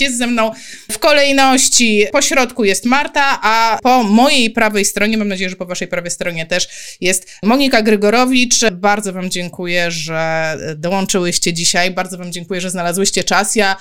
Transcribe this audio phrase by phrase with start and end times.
[0.00, 0.50] Jest ze mną
[0.90, 5.66] w kolejności, po środku jest Marta, a po mojej prawej stronie, mam nadzieję, że po
[5.66, 6.68] waszej prawej stronie też
[7.00, 8.64] jest Monika Grygorowicz.
[8.72, 11.90] Bardzo wam dziękuję, że dołączyłyście dzisiaj.
[11.90, 13.56] Bardzo wam dziękuję, że znalazłyście czas.
[13.56, 13.76] Ja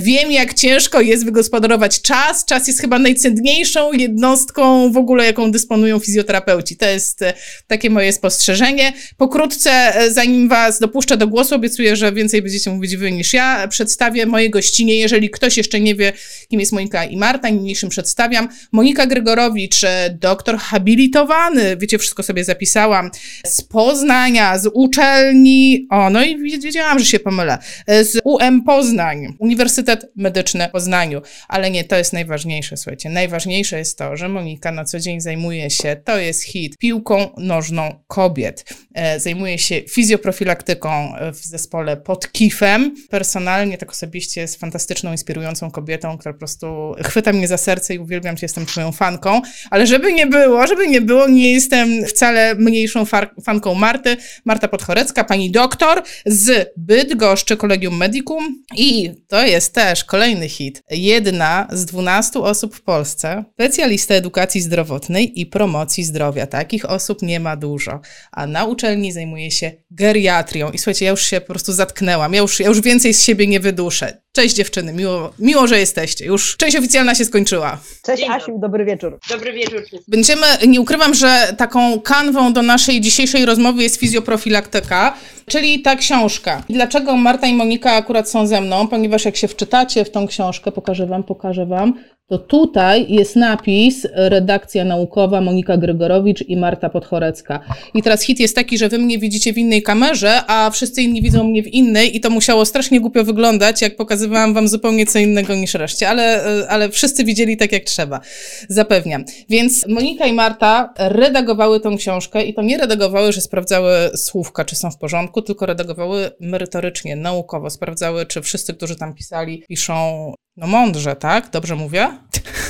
[0.00, 2.44] wiem, jak ciężko jest wygospodarować czas.
[2.44, 6.76] Czas jest chyba najcenniejszą jednostką w ogóle, jaką dysponują fizjoterapeuci.
[6.76, 7.34] To jest e,
[7.66, 8.92] takie moje spostrzeżenie.
[9.16, 13.68] Pokrótce, e, zanim was dopuszczę do głosu, obiecuję, że więcej będziecie mówić wy niż ja.
[13.68, 14.98] Przedstawię moje gościnie.
[14.98, 16.12] Jeżeli ktoś jeszcze nie wie,
[16.48, 18.48] kim jest Monika i Marta, niniejszym przedstawiam.
[18.72, 23.10] Monika Grygorowicz, e, doktor habilitowany, wiecie, wszystko sobie zapisałam,
[23.46, 30.10] z Poznania, z uczelni, o, no i wiedziałam, że się pomylę, z UM Poznań, Uniwersytet
[30.16, 31.22] Medyczny w Poznaniu.
[31.48, 33.10] Ale nie, to jest najważniejsze, słuchajcie.
[33.10, 38.04] Najważniejsze jest to, że Monika na co dzień zajmuje się, to jest hit, piłką nożną
[38.06, 38.64] kobiet.
[38.94, 42.94] E, zajmuje się fizjoprofilaktyką w zespole pod Kifem.
[43.10, 47.98] Personalnie, tak osobiście jest fantastyczną, inspirującą kobietą, która po prostu chwyta mnie za serce i
[47.98, 49.40] uwielbiam cię, jestem twoją fanką.
[49.70, 53.04] Ale żeby nie było, żeby nie było, nie jestem wcale mniejszą
[53.44, 54.16] fanką Marty.
[54.44, 60.82] Marta Podchorecka, pani doktor z Bydgoszczy Kolegium Medicum i to jest też kolejny hit.
[60.90, 66.46] Jedna z 12 osób w Polsce, specjalista edukacji zdrowotnej i promocji zdrowia.
[66.46, 68.00] Takich osób nie ma dużo,
[68.32, 70.70] a na uczelni zajmuje się geriatrią.
[70.70, 73.46] I słuchajcie, ja już się po prostu zatknęłam, ja już, ja już więcej z siebie
[73.46, 74.22] nie wyduszę.
[74.32, 76.24] Cześć dziewczyny, miło, miło, że jesteście.
[76.24, 77.78] Już część oficjalna się skończyła.
[78.06, 79.18] Cześć Dzień Asiu, dobry wieczór.
[79.30, 79.82] Dobry wieczór.
[80.08, 85.14] Będziemy, nie ukrywam, że taką kanwą do naszej dzisiejszej rozmowy jest fizjoprofilaktyka,
[85.46, 86.62] czyli ta książka.
[86.70, 88.88] Dlaczego Marta i Monika akurat są ze mną?
[88.88, 91.94] Ponieważ jak się wczytacie w tą książkę, pokażę wam, pokażę wam,
[92.28, 97.60] to tutaj jest napis redakcja naukowa Monika Grygorowicz i Marta Podchorecka.
[97.94, 101.22] I teraz hit jest taki, że wy mnie widzicie w innej kamerze, a wszyscy inni
[101.22, 105.18] widzą mnie w innej i to musiało strasznie głupio wyglądać, jak pokazywałam wam zupełnie co
[105.18, 108.20] innego niż reszcie, ale, ale wszyscy widzieli tak jak trzeba.
[108.68, 109.24] Zapewniam.
[109.48, 114.76] Więc Monika i Marta redagowały tą książkę i to nie redagowały, że sprawdzały słówka, czy
[114.76, 120.66] są w porządku, tylko redagowały merytorycznie, naukowo, sprawdzały, czy wszyscy, którzy tam pisali, piszą no
[120.66, 121.50] mądrze, tak?
[121.50, 122.08] Dobrze mówię?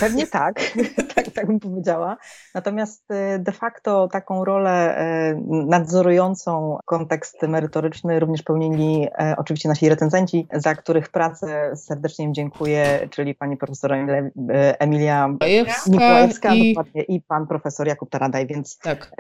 [0.01, 0.61] Pewnie tak,
[1.15, 2.17] tak, tak bym powiedziała.
[2.55, 5.01] Natomiast y, de facto taką rolę
[5.33, 12.35] y, nadzorującą kontekst merytoryczny również pełnili y, oczywiście nasi recenzenci, za których pracę serdecznie im
[12.35, 13.93] dziękuję, czyli pani profesor
[14.79, 15.29] Emilia
[15.89, 16.77] Mikołajewska i...
[17.09, 19.11] i pan profesor Jakub Taradaj, więc tak.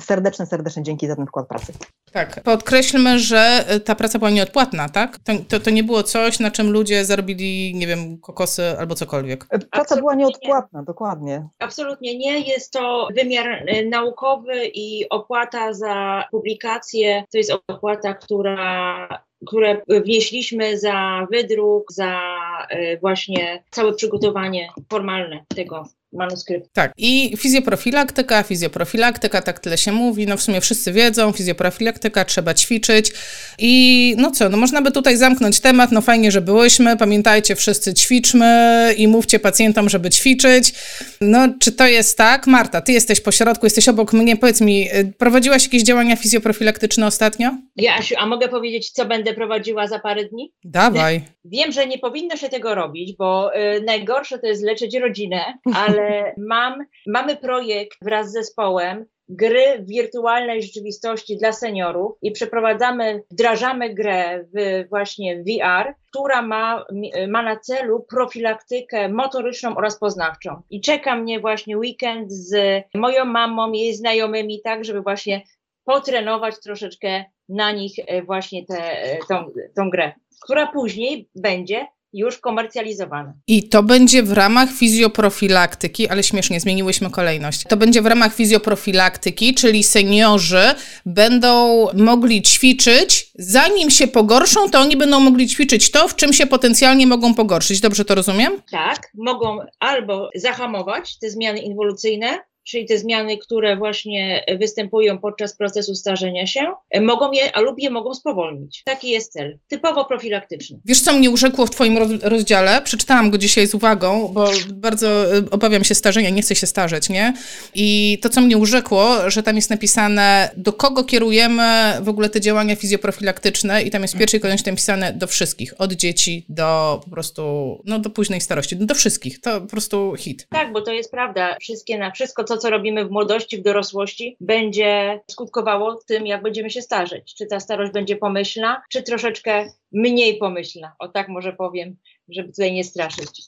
[0.00, 1.72] serdeczne, serdeczne dzięki za ten wkład pracy.
[2.12, 5.18] Tak, podkreślmy, że ta praca była nieodpłatna, tak?
[5.18, 9.46] To, to, to nie było coś, na czym ludzie zarobili, nie wiem, kokosy albo cokolwiek.
[9.70, 11.48] Praca była nieodpłatna, dokładnie.
[11.58, 12.40] Absolutnie nie.
[12.40, 19.08] Jest to wymiar e, naukowy i opłata za publikację to jest opłata, która
[19.46, 22.20] które wnieśliśmy za wydruk, za
[22.68, 26.72] e, właśnie całe przygotowanie formalne tego manuskrypt.
[26.72, 32.54] Tak, i fizjoprofilaktyka, fizjoprofilaktyka, tak tyle się mówi, no w sumie wszyscy wiedzą, fizjoprofilaktyka, trzeba
[32.54, 33.12] ćwiczyć
[33.58, 37.94] i no co, no można by tutaj zamknąć temat, no fajnie, że byłyśmy, pamiętajcie, wszyscy
[37.94, 40.72] ćwiczmy i mówcie pacjentom, żeby ćwiczyć.
[41.20, 42.46] No, czy to jest tak?
[42.46, 47.06] Marta, ty jesteś po środku, jesteś obok mnie, powiedz mi, y, prowadziłaś jakieś działania fizjoprofilaktyczne
[47.06, 47.50] ostatnio?
[47.76, 50.52] Ja, Asiu, a mogę powiedzieć, co będę prowadziła za parę dni?
[50.64, 51.22] Dawaj.
[51.44, 55.40] Wiem, że nie powinno się tego robić, bo y, najgorsze to jest leczyć rodzinę,
[55.74, 55.99] ale
[56.38, 63.94] mam, mamy projekt wraz z zespołem gry w wirtualnej rzeczywistości dla seniorów i przeprowadzamy, wdrażamy
[63.94, 66.84] grę w właśnie VR, która ma,
[67.28, 70.62] ma na celu profilaktykę motoryczną oraz poznawczą.
[70.70, 75.42] I czeka mnie właśnie weekend z moją mamą, jej znajomymi, tak, żeby właśnie
[75.84, 78.82] potrenować troszeczkę na nich e, właśnie tę
[79.28, 80.12] tą, tą grę,
[80.42, 83.32] która później będzie już komercjalizowane.
[83.46, 87.64] I to będzie w ramach fizjoprofilaktyki, ale śmiesznie, zmieniłyśmy kolejność.
[87.68, 90.62] To będzie w ramach fizjoprofilaktyki, czyli seniorzy
[91.06, 96.46] będą mogli ćwiczyć, zanim się pogorszą, to oni będą mogli ćwiczyć to, w czym się
[96.46, 97.80] potencjalnie mogą pogorszyć.
[97.80, 98.52] Dobrze to rozumiem?
[98.70, 102.38] Tak, mogą albo zahamować te zmiany inwolucyjne,
[102.70, 106.60] czyli te zmiany, które właśnie występują podczas procesu starzenia się,
[107.00, 108.82] mogą je, a lub je mogą spowolnić.
[108.84, 110.80] Taki jest cel, typowo profilaktyczny.
[110.84, 112.82] Wiesz, co mnie urzekło w Twoim rozdziale?
[112.82, 117.08] Przeczytałam go dzisiaj z uwagą, bo bardzo y, obawiam się starzenia, nie chcę się starzeć,
[117.08, 117.34] nie?
[117.74, 122.40] I to, co mnie urzekło, że tam jest napisane, do kogo kierujemy w ogóle te
[122.40, 127.10] działania fizjoprofilaktyczne i tam jest w pierwszej kolejności napisane do wszystkich, od dzieci do po
[127.10, 127.42] prostu,
[127.84, 129.40] no do późnej starości, do wszystkich.
[129.40, 130.46] To po prostu hit.
[130.50, 131.56] Tak, bo to jest prawda.
[131.60, 136.70] Wszystkie na wszystko, co co robimy w młodości, w dorosłości, będzie skutkowało tym, jak będziemy
[136.70, 137.34] się starzeć.
[137.34, 141.96] Czy ta starość będzie pomyślna, czy troszeczkę mniej pomyślna, o tak może powiem
[142.30, 143.42] żeby tutaj nie straszyć.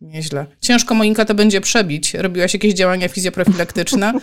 [0.00, 0.46] Nieźle.
[0.60, 2.14] Ciężko Monika to będzie przebić.
[2.14, 4.12] Robiłaś jakieś działania fizjoprofilaktyczne?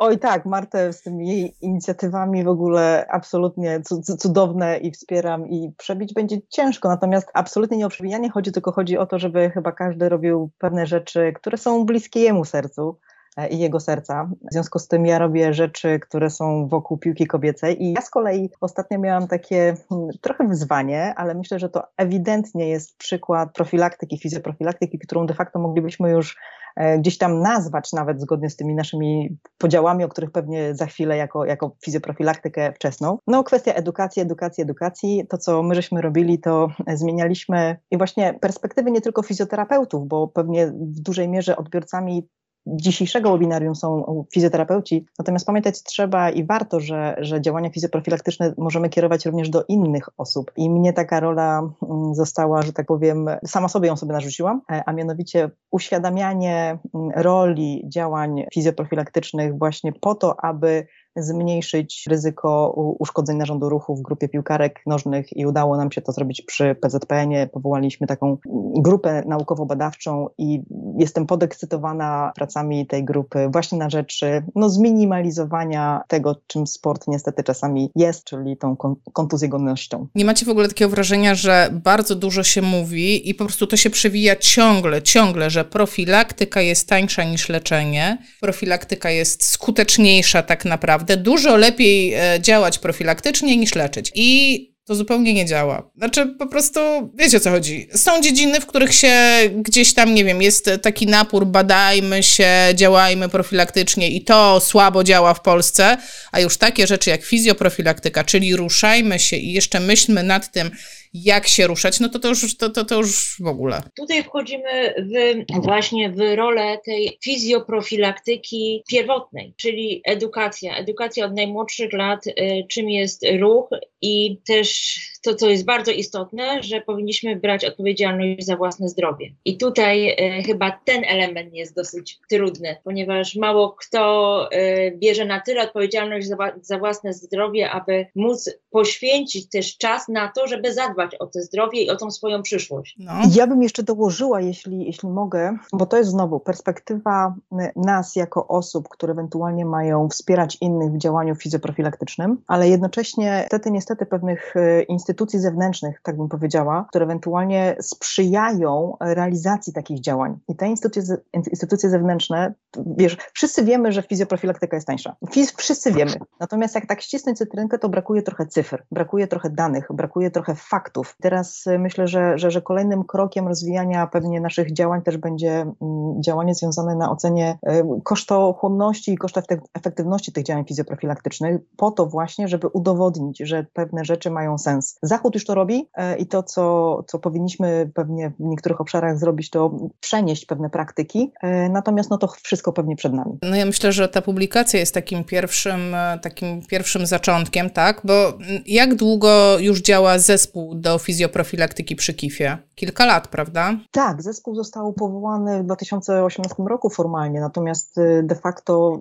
[0.00, 3.80] Oj tak, Martę z tymi jej inicjatywami w ogóle absolutnie
[4.18, 8.98] cudowne i wspieram i przebić będzie ciężko, natomiast absolutnie nie o przebijanie chodzi, tylko chodzi
[8.98, 12.98] o to, żeby chyba każdy robił pewne rzeczy, które są bliskie jemu sercu
[13.46, 14.30] i jego serca.
[14.50, 18.10] W związku z tym ja robię rzeczy, które są wokół piłki kobiecej i ja z
[18.10, 24.18] kolei ostatnio miałam takie hmm, trochę wyzwanie, ale myślę, że to ewidentnie jest przykład profilaktyki,
[24.18, 26.36] fizjoprofilaktyki, którą de facto moglibyśmy już
[26.78, 31.16] E, gdzieś tam nazwać nawet zgodnie z tymi naszymi podziałami, o których pewnie za chwilę
[31.16, 33.18] jako, jako fizjoprofilaktykę wczesną.
[33.26, 35.26] No kwestia edukacji, edukacji, edukacji.
[35.28, 40.66] To, co my żeśmy robili, to zmienialiśmy i właśnie perspektywy nie tylko fizjoterapeutów, bo pewnie
[40.66, 42.28] w dużej mierze odbiorcami
[42.66, 49.26] dzisiejszego webinarium są fizjoterapeuci, natomiast pamiętać trzeba i warto, że, że działania fizjoprofilaktyczne możemy kierować
[49.26, 50.52] również do innych osób.
[50.56, 54.82] I mnie taka rola mm, została, że tak powiem, sama sobie ją sobie narzuciłam, e,
[54.86, 63.68] a mianowicie uświadamianie mm, roli działań fizjoprofilaktycznych właśnie po to, aby zmniejszyć ryzyko uszkodzeń narządu
[63.68, 67.46] ruchu w grupie piłkarek nożnych i udało nam się to zrobić przy PZPN-ie.
[67.46, 68.36] Powołaliśmy taką
[68.76, 70.62] grupę naukowo-badawczą i
[70.98, 74.20] jestem podekscytowana pracami tej grupy właśnie na rzecz
[74.54, 78.76] no, zminimalizowania tego, czym sport niestety czasami jest, czyli tą
[79.12, 80.06] kontuzjogonnością.
[80.14, 83.76] Nie macie w ogóle takiego wrażenia, że bardzo dużo się mówi i po prostu to
[83.76, 90.97] się przewija ciągle, ciągle, że profilaktyka jest tańsza niż leczenie, profilaktyka jest skuteczniejsza tak naprawdę,
[90.98, 94.12] naprawdę dużo lepiej e, działać profilaktycznie niż leczyć.
[94.14, 95.90] I to zupełnie nie działa.
[95.96, 96.80] Znaczy, po prostu
[97.14, 97.88] wiecie o co chodzi.
[97.94, 99.12] Są dziedziny, w których się
[99.54, 105.34] gdzieś tam, nie wiem, jest taki napór, badajmy się, działajmy profilaktycznie i to słabo działa
[105.34, 105.96] w Polsce,
[106.32, 110.70] a już takie rzeczy jak fizjoprofilaktyka, czyli ruszajmy się i jeszcze myślmy nad tym,
[111.14, 113.82] jak się ruszać, no to to już, to, to, to już w ogóle.
[113.96, 120.76] Tutaj wchodzimy w, właśnie w rolę tej fizjoprofilaktyki pierwotnej, czyli edukacja.
[120.76, 122.32] Edukacja od najmłodszych lat, y,
[122.68, 123.68] czym jest ruch
[124.02, 129.30] i też to, co jest bardzo istotne, że powinniśmy brać odpowiedzialność za własne zdrowie.
[129.44, 135.40] I tutaj y, chyba ten element jest dosyć trudny, ponieważ mało kto y, bierze na
[135.40, 141.14] tyle odpowiedzialność za, za własne zdrowie, aby móc poświęcić też czas na to, żeby zadbać
[141.14, 142.96] o to zdrowie i o tą swoją przyszłość.
[142.98, 143.12] No.
[143.34, 147.34] Ja bym jeszcze dołożyła, jeśli, jeśli mogę, bo to jest znowu perspektywa
[147.76, 154.06] nas jako osób, które ewentualnie mają wspierać innych w działaniu fizjoprofilaktycznym, ale jednocześnie niestety, niestety
[154.06, 160.38] pewnych e, instytucji zewnętrznych, tak bym powiedziała, które ewentualnie sprzyjają realizacji takich działań.
[160.48, 162.54] I te instytucje, instytucje zewnętrzne,
[162.96, 165.16] wiesz, wszyscy wiemy, że fizjoprofilaktyka jest tańsza.
[165.56, 166.12] Wszyscy wiemy.
[166.40, 171.16] Natomiast jak tak ścisnąć cytrynkę, to brakuje trochę cyfr, brakuje trochę danych, brakuje trochę faktów.
[171.22, 176.22] Teraz y, myślę, że, że, że kolejnym krokiem rozwijania pewnie naszych działań też będzie mm,
[176.22, 179.40] działanie związane na ocenie y, kosztochłonności i kosztu
[179.74, 184.98] efektywności tych działań fizjoprofilaktycznych, po to właśnie, żeby udowodnić, że pewne rzeczy mają sens.
[185.02, 189.50] Zachód już to robi y, i to, co, co powinniśmy pewnie w niektórych obszarach zrobić,
[189.50, 191.32] to przenieść pewne praktyki,
[191.70, 192.28] natomiast no to
[192.58, 193.38] wszystko pewnie przed nami.
[193.42, 195.80] No ja myślę, że ta publikacja jest takim pierwszym,
[196.22, 198.00] takim pierwszym zaczątkiem, tak?
[198.04, 198.32] Bo
[198.66, 202.58] jak długo już działa zespół do fizjoprofilaktyki przy KIF-ie?
[202.74, 203.76] Kilka lat, prawda?
[203.90, 209.00] Tak, zespół został powołany w 2018 roku formalnie, natomiast y, de facto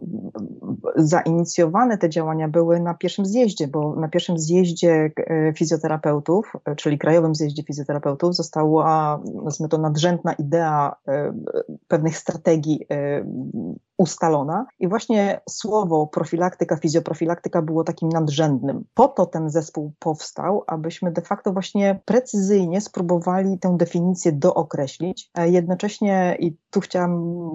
[0.96, 5.12] zainicjowane te działania były na pierwszym zjeździe, bo na pierwszym zjeździe
[5.56, 10.96] fizjoterapeutów, czyli Krajowym Zjeździe Fizjoterapeutów, została, nazwijmy to, nadrzędna idea
[11.88, 12.88] pewnych strategii
[13.98, 18.86] ustalona i właśnie słowo profilaktyka, fizjoprofilaktyka było takim nadrzędnym.
[18.94, 25.32] Po to ten zespół powstał, abyśmy de facto właśnie precyzyjnie spróbowali tę definicję dookreślić.
[25.46, 27.12] Jednocześnie, i tu chciałam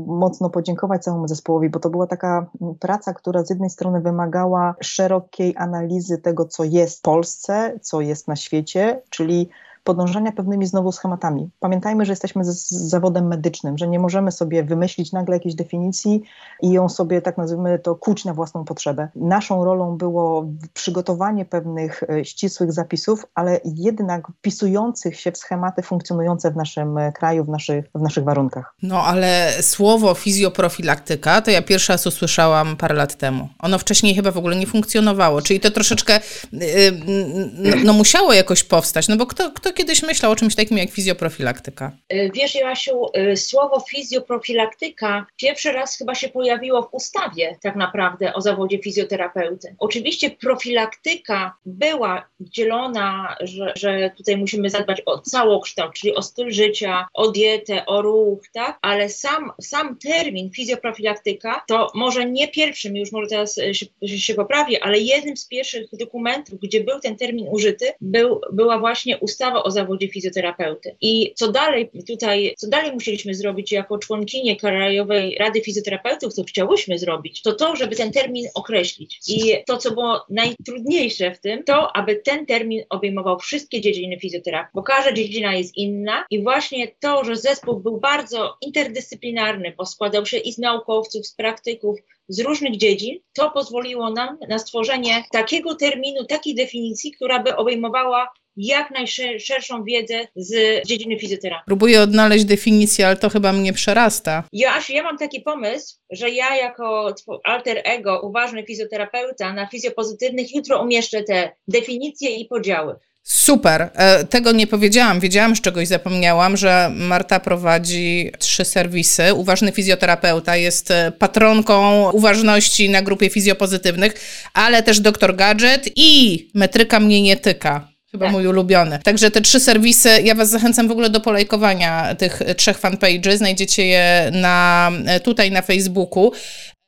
[0.07, 5.55] mocno podziękować całemu zespołowi, bo to była taka praca, która z jednej strony wymagała szerokiej
[5.57, 9.49] analizy tego, co jest w Polsce, co jest na świecie, czyli
[9.85, 11.51] podążania pewnymi znowu schematami.
[11.61, 16.23] Pamiętajmy, że jesteśmy z, z zawodem medycznym, że nie możemy sobie wymyślić nagle jakiejś definicji
[16.63, 19.09] i ją sobie, tak nazwijmy to, kuć na własną potrzebę.
[19.17, 26.51] Naszą rolą było przygotowanie pewnych e, ścisłych zapisów, ale jednak wpisujących się w schematy funkcjonujące
[26.51, 28.75] w naszym e, kraju, w naszych, w naszych warunkach.
[28.83, 33.49] No ale słowo fizjoprofilaktyka to ja pierwszy raz usłyszałam parę lat temu.
[33.59, 36.21] Ono wcześniej chyba w ogóle nie funkcjonowało, czyli to troszeczkę
[36.53, 40.91] no, no musiało jakoś powstać, no bo kto, kto kiedyś myślał o czymś takim jak
[40.91, 41.93] fizjoprofilaktyka?
[42.13, 48.35] Y, wiesz, Joasiu, y, słowo fizjoprofilaktyka pierwszy raz chyba się pojawiło w ustawie tak naprawdę
[48.35, 49.75] o zawodzie fizjoterapeuty.
[49.79, 57.07] Oczywiście profilaktyka była dzielona, że, że tutaj musimy zadbać o całokształt, czyli o styl życia,
[57.15, 58.79] o dietę, o ruch, tak?
[58.83, 63.87] Ale sam, sam termin fizjoprofilaktyka to może nie pierwszym, już może teraz się,
[64.19, 69.19] się poprawię, ale jednym z pierwszych dokumentów, gdzie był ten termin użyty, był, była właśnie
[69.19, 70.97] ustawa o zawodzie fizjoterapeuty.
[71.01, 76.99] I co dalej tutaj, co dalej musieliśmy zrobić jako członkinie Krajowej Rady Fizjoterapeutów, co chciałyśmy
[76.99, 79.21] zrobić, to to, żeby ten termin określić.
[79.29, 84.71] I to, co było najtrudniejsze w tym, to aby ten termin obejmował wszystkie dziedziny fizjoterapii,
[84.75, 90.27] bo każda dziedzina jest inna i właśnie to, że zespół był bardzo interdyscyplinarny, bo składał
[90.27, 95.75] się i z naukowców, z praktyków, z różnych dziedzin, to pozwoliło nam na stworzenie takiego
[95.75, 101.65] terminu, takiej definicji, która by obejmowała jak najszerszą wiedzę z dziedziny fizjoterapii.
[101.67, 104.45] Próbuję odnaleźć definicję, ale to chyba mnie przerasta.
[104.53, 110.83] Ja, ja mam taki pomysł, że ja jako alter ego, uważny fizjoterapeuta na fizjopozytywnych jutro
[110.83, 112.95] umieszczę te definicje i podziały.
[113.23, 113.91] Super.
[113.95, 115.21] E, tego nie powiedziałam.
[115.21, 119.35] Wiedziałam, że czegoś zapomniałam, że Marta prowadzi trzy serwisy.
[119.35, 124.15] Uważny fizjoterapeuta jest e, patronką uważności na grupie fizjopozytywnych,
[124.55, 127.92] ale też doktor Gadget i metryka mnie nie tyka.
[128.13, 128.33] Chyba tak.
[128.33, 128.99] mój ulubiony.
[129.05, 133.39] Także te trzy serwisy, ja Was zachęcam w ogóle do polajkowania tych trzech fanpages.
[133.39, 136.33] Znajdziecie je na, e, tutaj na Facebooku.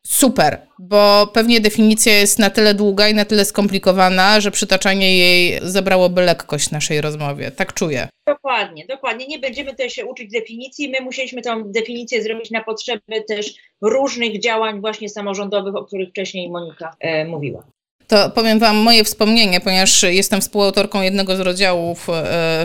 [0.07, 5.61] Super, bo pewnie definicja jest na tyle długa i na tyle skomplikowana, że przytaczanie jej
[5.63, 7.51] zabrałoby lekkość naszej rozmowie.
[7.51, 8.09] Tak czuję.
[8.27, 9.27] Dokładnie, dokładnie.
[9.27, 10.91] Nie będziemy tutaj się uczyć definicji.
[10.91, 16.51] My musieliśmy tę definicję zrobić na potrzeby też różnych działań właśnie samorządowych, o których wcześniej
[16.51, 17.65] Monika e, mówiła.
[18.09, 22.13] To powiem Wam moje wspomnienie, ponieważ jestem współautorką jednego z rozdziałów e,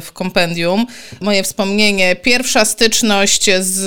[0.02, 0.86] w kompendium.
[1.22, 3.80] Moje wspomnienie, pierwsza styczność z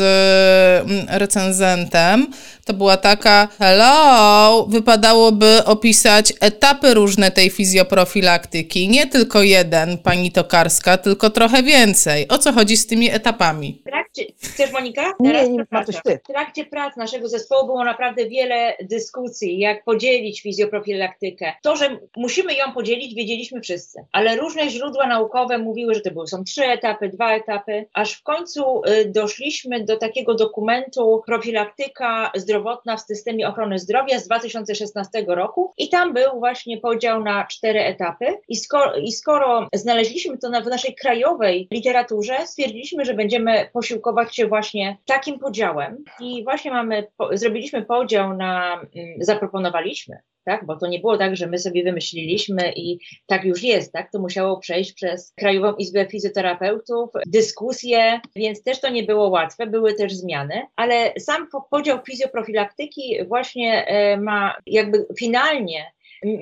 [0.86, 2.26] mm, recenzentem
[2.64, 8.88] to była taka: Hello, wypadałoby opisać etapy różne tej fizjoprofilaktyki.
[8.88, 12.28] Nie tylko jeden, pani Tokarska, tylko trochę więcej.
[12.28, 13.78] O co chodzi z tymi etapami?
[13.80, 15.12] W trakcie, chcesz Monika?
[15.24, 15.64] Teraz nie, nie,
[16.04, 16.18] ty.
[16.24, 21.52] W trakcie prac naszego zespołu było naprawdę wiele dyskusji, jak podzielić fizjoprofilaktykę.
[21.62, 26.26] To, że musimy ją podzielić, wiedzieliśmy wszyscy, ale różne źródła naukowe mówiły, że to były,
[26.26, 32.51] są trzy etapy, dwa etapy, aż w końcu y, doszliśmy do takiego dokumentu profilaktyka zdrowia
[32.52, 35.72] zdrowotna w systemie ochrony zdrowia z 2016 roku.
[35.78, 38.26] I tam był właśnie podział na cztery etapy.
[38.48, 44.36] I skoro, i skoro znaleźliśmy to na, w naszej krajowej literaturze, stwierdziliśmy, że będziemy posiłkować
[44.36, 46.04] się właśnie takim podziałem.
[46.20, 50.66] I właśnie mamy, po, zrobiliśmy podział na, mm, zaproponowaliśmy tak?
[50.66, 54.12] Bo to nie było tak, że my sobie wymyśliliśmy i tak już jest, tak?
[54.12, 59.94] To musiało przejść przez Krajową Izbę Fizjoterapeutów, dyskusje, więc też to nie było łatwe, były
[59.94, 65.92] też zmiany, ale sam podział fizjoprofilaktyki właśnie e, ma jakby finalnie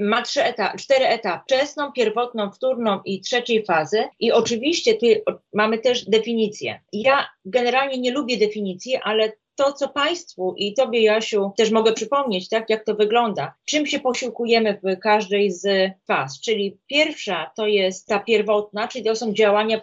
[0.01, 1.45] ma trzy etapy, cztery etapy.
[1.45, 4.05] Wczesną, pierwotną, wtórną i trzeciej fazy.
[4.19, 5.07] I oczywiście tu
[5.53, 6.81] mamy też definicję.
[6.93, 12.49] Ja generalnie nie lubię definicji, ale to, co Państwu i Tobie, Jasiu, też mogę przypomnieć,
[12.49, 13.55] tak, jak to wygląda.
[13.65, 16.41] Czym się posiłkujemy w każdej z faz?
[16.41, 19.81] Czyli pierwsza to jest ta pierwotna, czyli to są działania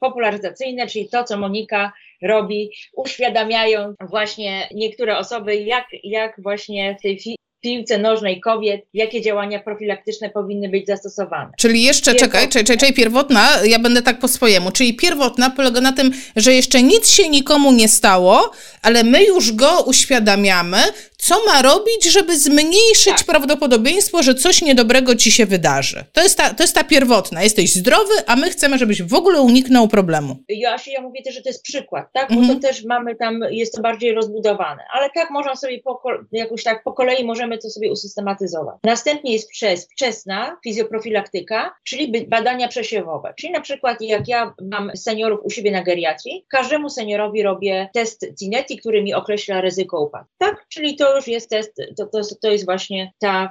[0.00, 1.92] popularyzacyjne, czyli to, co Monika
[2.22, 7.16] robi, uświadamiają właśnie niektóre osoby, jak, jak właśnie w tej
[7.62, 11.50] piłce nożnej kobiet, jakie działania profilaktyczne powinny być zastosowane.
[11.58, 15.92] Czyli jeszcze, czekaj, czekaj, czekaj, pierwotna, ja będę tak po swojemu, czyli pierwotna polega na
[15.92, 18.50] tym, że jeszcze nic się nikomu nie stało,
[18.82, 20.78] ale my już go uświadamiamy,
[21.22, 23.24] co ma robić, żeby zmniejszyć tak.
[23.26, 26.04] prawdopodobieństwo, że coś niedobrego ci się wydarzy.
[26.12, 27.42] To jest, ta, to jest ta pierwotna.
[27.42, 30.36] Jesteś zdrowy, a my chcemy, żebyś w ogóle uniknął problemu.
[30.48, 32.28] Ja się ja mówię też, że to jest przykład, tak?
[32.28, 32.60] Bo mhm.
[32.60, 34.82] to też mamy tam, jest to bardziej rozbudowane.
[34.92, 36.02] Ale tak można sobie po,
[36.32, 38.76] jakoś tak po kolei możemy to sobie usystematyzować.
[38.84, 43.34] Następnie jest przez, wczesna fizjoprofilaktyka, czyli badania przesiewowe.
[43.36, 48.26] Czyli na przykład jak ja mam seniorów u siebie na geriatrii, każdemu seniorowi robię test
[48.38, 50.28] CINETI, który mi określa ryzyko upadku.
[50.38, 50.66] Tak?
[50.68, 53.50] Czyli to już jest test, to, to, to jest właśnie ta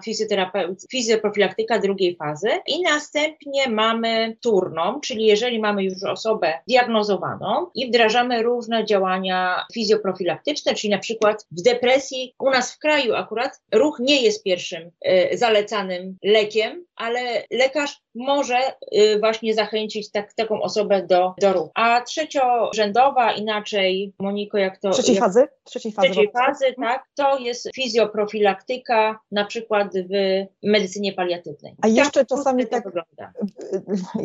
[0.92, 2.50] fizjoprofilaktyka drugiej fazy.
[2.68, 10.74] I następnie mamy turną, czyli jeżeli mamy już osobę diagnozowaną i wdrażamy różne działania fizjoprofilaktyczne,
[10.74, 15.38] czyli na przykład w depresji, u nas w kraju akurat ruch nie jest pierwszym y,
[15.38, 17.20] zalecanym lekiem, ale
[17.52, 18.58] lekarz może
[18.96, 21.72] y, właśnie zachęcić tak, taką osobę do, do ruchu.
[21.76, 24.90] A trzeciorzędowa, inaczej Moniko, jak to...
[24.90, 25.48] Trzeciej jak, fazy?
[25.64, 31.76] Trzeciej fazy, trzeciej fazy tak, to jest fizjoprofilaktyka, na przykład w medycynie paliatywnej.
[31.82, 33.34] A jeszcze tak, czasami tak, wygląda.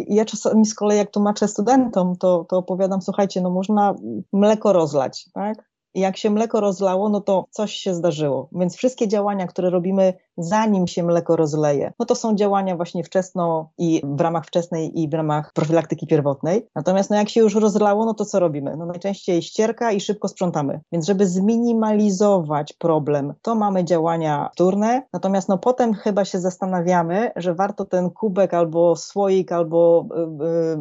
[0.08, 3.94] ja czasami z kolei jak tłumaczę studentom, to, to opowiadam, słuchajcie, no można
[4.32, 5.75] mleko rozlać, tak?
[5.96, 8.48] Jak się mleko rozlało, no to coś się zdarzyło.
[8.52, 13.70] Więc wszystkie działania, które robimy zanim się mleko rozleje, no to są działania właśnie wczesno
[13.78, 16.66] i w ramach wczesnej i w ramach profilaktyki pierwotnej.
[16.74, 18.76] Natomiast no jak się już rozlało, no to co robimy?
[18.76, 20.80] No najczęściej ścierka i szybko sprzątamy.
[20.92, 27.54] Więc żeby zminimalizować problem, to mamy działania wtórne, natomiast no potem chyba się zastanawiamy, że
[27.54, 30.78] warto ten kubek albo słoik, albo yy,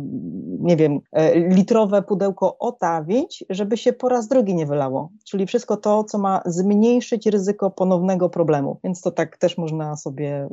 [0.60, 5.05] nie wiem, yy, litrowe pudełko otawić, żeby się po raz drugi nie wylało.
[5.24, 8.80] Czyli wszystko to, co ma zmniejszyć ryzyko ponownego problemu.
[8.84, 10.48] Więc to tak też można sobie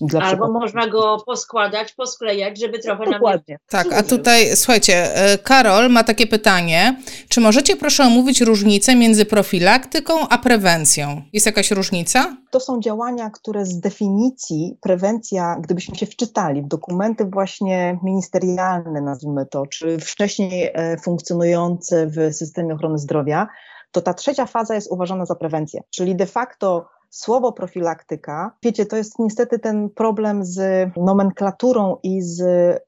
[0.00, 3.12] dla Albo można go poskładać, posklejać, żeby trochę nam...
[3.12, 3.58] Dokładnie.
[3.68, 6.96] Tak, a tutaj słuchajcie, e, Karol ma takie pytanie.
[7.28, 11.22] Czy możecie proszę omówić różnicę między profilaktyką a prewencją?
[11.32, 12.36] Jest jakaś różnica?
[12.50, 19.46] To są działania, które z definicji prewencja, gdybyśmy się wczytali w dokumenty właśnie ministerialne, nazwijmy
[19.46, 23.48] to, czy wcześniej e, funkcjonujące w systemie ochrony zdrowia,
[23.92, 25.82] to ta trzecia faza jest uważana za prewencję.
[25.90, 32.42] Czyli de facto słowo profilaktyka, wiecie, to jest niestety ten problem z nomenklaturą i z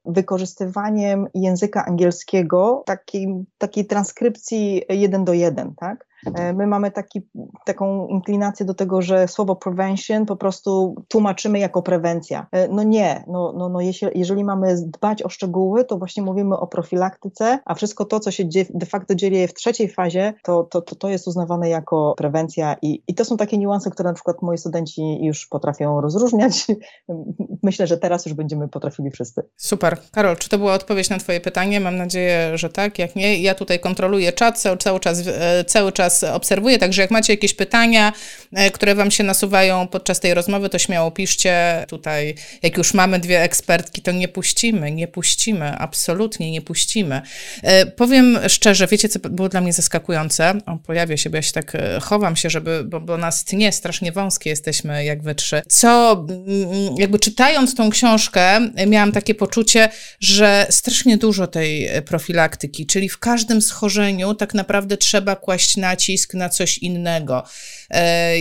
[0.04, 6.09] wykorzystywaniem języka angielskiego, takiej, takiej transkrypcji jeden do jeden, tak?
[6.34, 7.20] E, my mamy taki,
[7.64, 12.46] taką inklinację do tego, że słowo prevention po prostu tłumaczymy jako prewencja.
[12.52, 16.56] E, no nie, no, no, no jeśli, jeżeli mamy dbać o szczegóły, to właśnie mówimy
[16.56, 20.82] o profilaktyce, a wszystko to, co się de facto dzieje w trzeciej fazie, to, to,
[20.82, 24.42] to, to jest uznawane jako prewencja i, i to są takie niuanse, które na przykład
[24.42, 26.66] moi studenci już potrafią rozróżniać.
[27.62, 29.42] Myślę, że teraz już będziemy potrafili wszyscy.
[29.56, 29.96] Super.
[30.12, 31.80] Karol, czy to była odpowiedź na twoje pytanie?
[31.80, 32.98] Mam nadzieję, że tak.
[32.98, 37.10] Jak nie, ja tutaj kontroluję czat, cały, czas, e, cały czas Was obserwuję, także jak
[37.10, 38.12] macie jakieś pytania,
[38.52, 41.84] e, które Wam się nasuwają podczas tej rozmowy, to śmiało piszcie.
[41.88, 47.22] Tutaj, jak już mamy dwie ekspertki, to nie puścimy, nie puścimy, absolutnie nie puścimy.
[47.62, 50.54] E, powiem szczerze, wiecie, co było dla mnie zaskakujące?
[50.66, 53.72] O, pojawia się, bo ja się tak e, chowam się, żeby, bo, bo nas tnie,
[53.72, 55.62] strasznie wąskie jesteśmy, jak wy trzy.
[55.68, 59.88] Co, mm, jakby czytając tą książkę, miałam takie poczucie,
[60.20, 66.34] że strasznie dużo tej profilaktyki, czyli w każdym schorzeniu tak naprawdę trzeba kłaść nacisk nacisk
[66.34, 67.42] na coś innego.
[67.90, 68.34] E,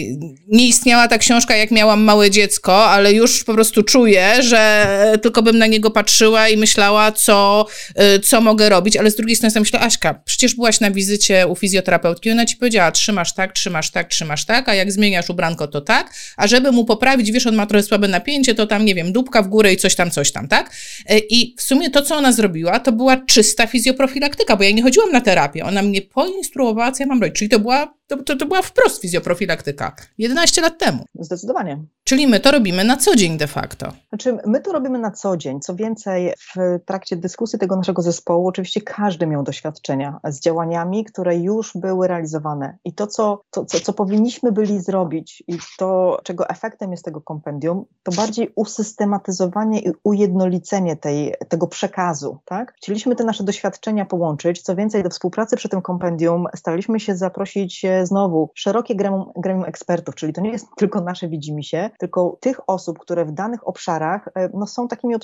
[0.48, 4.88] nie istniała ta książka, jak miałam małe dziecko, ale już po prostu czuję, że
[5.22, 9.36] tylko bym na niego patrzyła i myślała, co, e, co mogę robić, ale z drugiej
[9.36, 13.54] strony sobie myślę, Aśka, przecież byłaś na wizycie u fizjoterapeutki, ona ci powiedziała, trzymasz tak,
[13.54, 17.48] trzymasz tak, trzymasz tak, a jak zmieniasz ubranko, to tak, a żeby mu poprawić, wiesz,
[17.48, 20.12] on ma trochę słabe napięcie, to tam, nie wiem, dupka w górę i coś tam,
[20.12, 20.72] coś tam, tak?
[21.10, 24.84] E, I w sumie to, co ona zrobiła, to była czysta fizjoprofilaktyka, bo ja nie
[24.84, 28.36] chodziłam na terapię, ona mnie poinstruowała, co ja mam robić, czyli to była, to, to,
[28.36, 29.96] to była wprost fizjoprofilaktyka.
[30.18, 31.06] 11 lat temu.
[31.20, 31.84] Zdecydowanie.
[32.04, 33.94] Czyli my to robimy na co dzień de facto.
[34.10, 35.60] Znaczy, my to robimy na co dzień.
[35.60, 41.38] Co więcej, w trakcie dyskusji tego naszego zespołu, oczywiście każdy miał doświadczenia z działaniami, które
[41.38, 42.78] już były realizowane.
[42.86, 47.22] I to, co, to, co, co powinniśmy byli zrobić, i to, czego efektem jest tego
[47.22, 52.38] kompendium, to bardziej usystematyzowanie i ujednolicenie tej, tego przekazu.
[52.46, 52.74] Tak?
[52.74, 54.62] Chcieliśmy te nasze doświadczenia połączyć.
[54.62, 60.16] Co więcej, do współpracy przy tym kompendium staraliśmy się zaprosić znowu szerokie gremium, gremium ekspertów,
[60.16, 64.30] czyli to nie jest tylko nasze widzimy się, tylko tych osób, które w danych obszarach
[64.36, 65.16] e, no, są takimi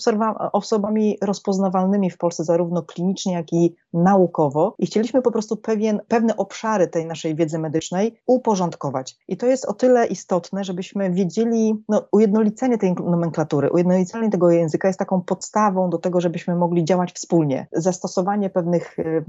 [0.51, 4.75] osobami rozpoznawalnymi w Polsce, zarówno klinicznie, jak i naukowo.
[4.79, 9.17] I chcieliśmy po prostu pewien, pewne obszary tej naszej wiedzy medycznej uporządkować.
[9.27, 14.87] I to jest o tyle istotne, żebyśmy wiedzieli, no, ujednolicenie tej nomenklatury, ujednolicenie tego języka
[14.87, 17.67] jest taką podstawą do tego, żebyśmy mogli działać wspólnie.
[17.71, 19.23] Zastosowanie pewnych, e,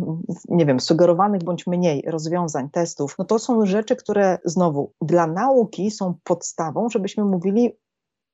[0.49, 5.91] nie wiem, sugerowanych bądź mniej rozwiązań, testów, no to są rzeczy, które znowu dla nauki
[5.91, 7.73] są podstawą, żebyśmy mówili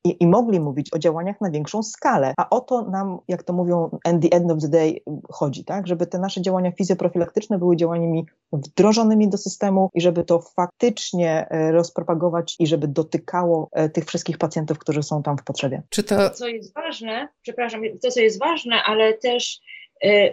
[0.04, 2.34] i, i, mogli mówić o działaniach na większą skalę.
[2.36, 5.86] A o to nam, jak to mówią, at the end of the day chodzi, tak?
[5.86, 11.72] Żeby te nasze działania fizjoprofilaktyczne były działaniami wdrożonymi do systemu i żeby to faktycznie e,
[11.72, 15.82] rozpropagować i żeby dotykało e, tych wszystkich pacjentów, którzy są tam w potrzebie.
[15.88, 16.16] Czy to...
[16.16, 19.60] to co jest ważne, przepraszam, to co jest ważne, ale też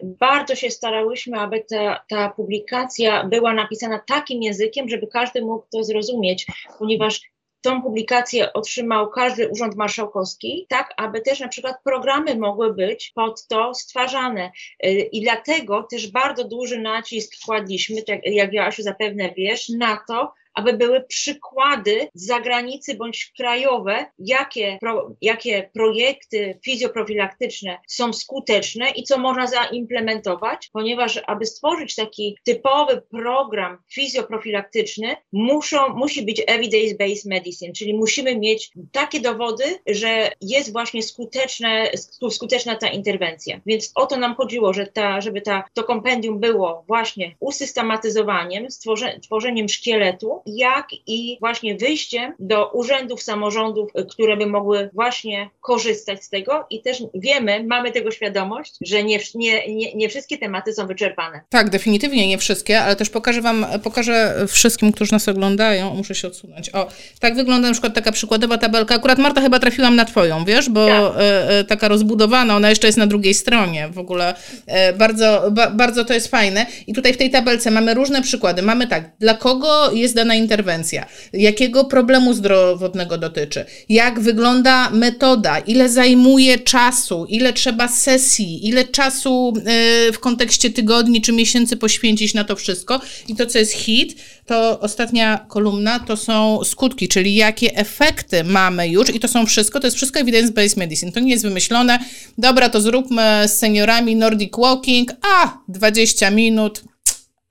[0.04, 5.84] bardzo się starałyśmy, aby ta, ta publikacja była napisana takim językiem, żeby każdy mógł to
[5.84, 6.48] zrozumieć,
[6.80, 7.22] ponieważ
[7.62, 13.48] tą publikację otrzymał każdy urząd marszałkowski, tak aby też na przykład programy mogły być pod
[13.48, 14.52] to stwarzane.
[14.86, 20.34] Y, I dlatego też bardzo duży nacisk kładliśmy, tak jak Joasiu zapewne wiesz, na to,
[20.54, 29.04] aby były przykłady z zagranicy bądź krajowe, jakie, pro, jakie projekty fizjoprofilaktyczne są skuteczne i
[29.04, 37.74] co można zaimplementować, ponieważ aby stworzyć taki typowy program fizjoprofilaktyczny, muszą, musi być evidence-based medicine,
[37.74, 41.92] czyli musimy mieć takie dowody, że jest właśnie skuteczne,
[42.32, 43.62] skuteczna ta interwencja.
[43.66, 49.20] Więc o to nam chodziło, że ta, żeby ta, to kompendium było właśnie usystematyzowaniem, stworze,
[49.20, 56.30] tworzeniem szkieletu, jak i właśnie wyjściem do urzędów, samorządów, które by mogły właśnie korzystać z
[56.30, 60.88] tego i też wiemy, mamy tego świadomość, że nie, nie, nie, nie wszystkie tematy są
[60.88, 61.42] wyczerpane.
[61.50, 66.28] Tak, definitywnie nie wszystkie, ale też pokażę Wam, pokażę wszystkim, którzy nas oglądają, muszę się
[66.28, 66.70] odsunąć.
[66.70, 66.88] O,
[67.20, 68.96] tak wygląda na przykład taka przykładowa tabelka.
[68.96, 71.14] Akurat Marta chyba trafiłam na Twoją, wiesz, bo tak.
[71.18, 73.88] e, e, taka rozbudowana, ona jeszcze jest na drugiej stronie.
[73.88, 74.36] W ogóle
[74.68, 76.66] e, bardzo, ba, bardzo to jest fajne.
[76.88, 78.62] I tutaj w tej tabelce mamy różne przykłady.
[78.62, 85.90] Mamy tak, dla kogo jest dana interwencja, jakiego problemu zdrowotnego dotyczy, jak wygląda metoda, ile
[85.90, 92.44] zajmuje czasu, ile trzeba sesji, ile czasu e, w kontekście tygodni czy miesięcy poświęcić na
[92.44, 93.02] to wszystko.
[93.28, 94.16] I to, co jest hit,
[94.46, 99.80] to ostatnia kolumna to są skutki, czyli jakie efekty mamy już i to są wszystko,
[99.80, 101.12] to jest wszystko evidence-based medicine.
[101.12, 102.00] To nie jest wymyślone,
[102.38, 106.84] dobra, to zróbmy z seniorami Nordic Walking, a 20 minut,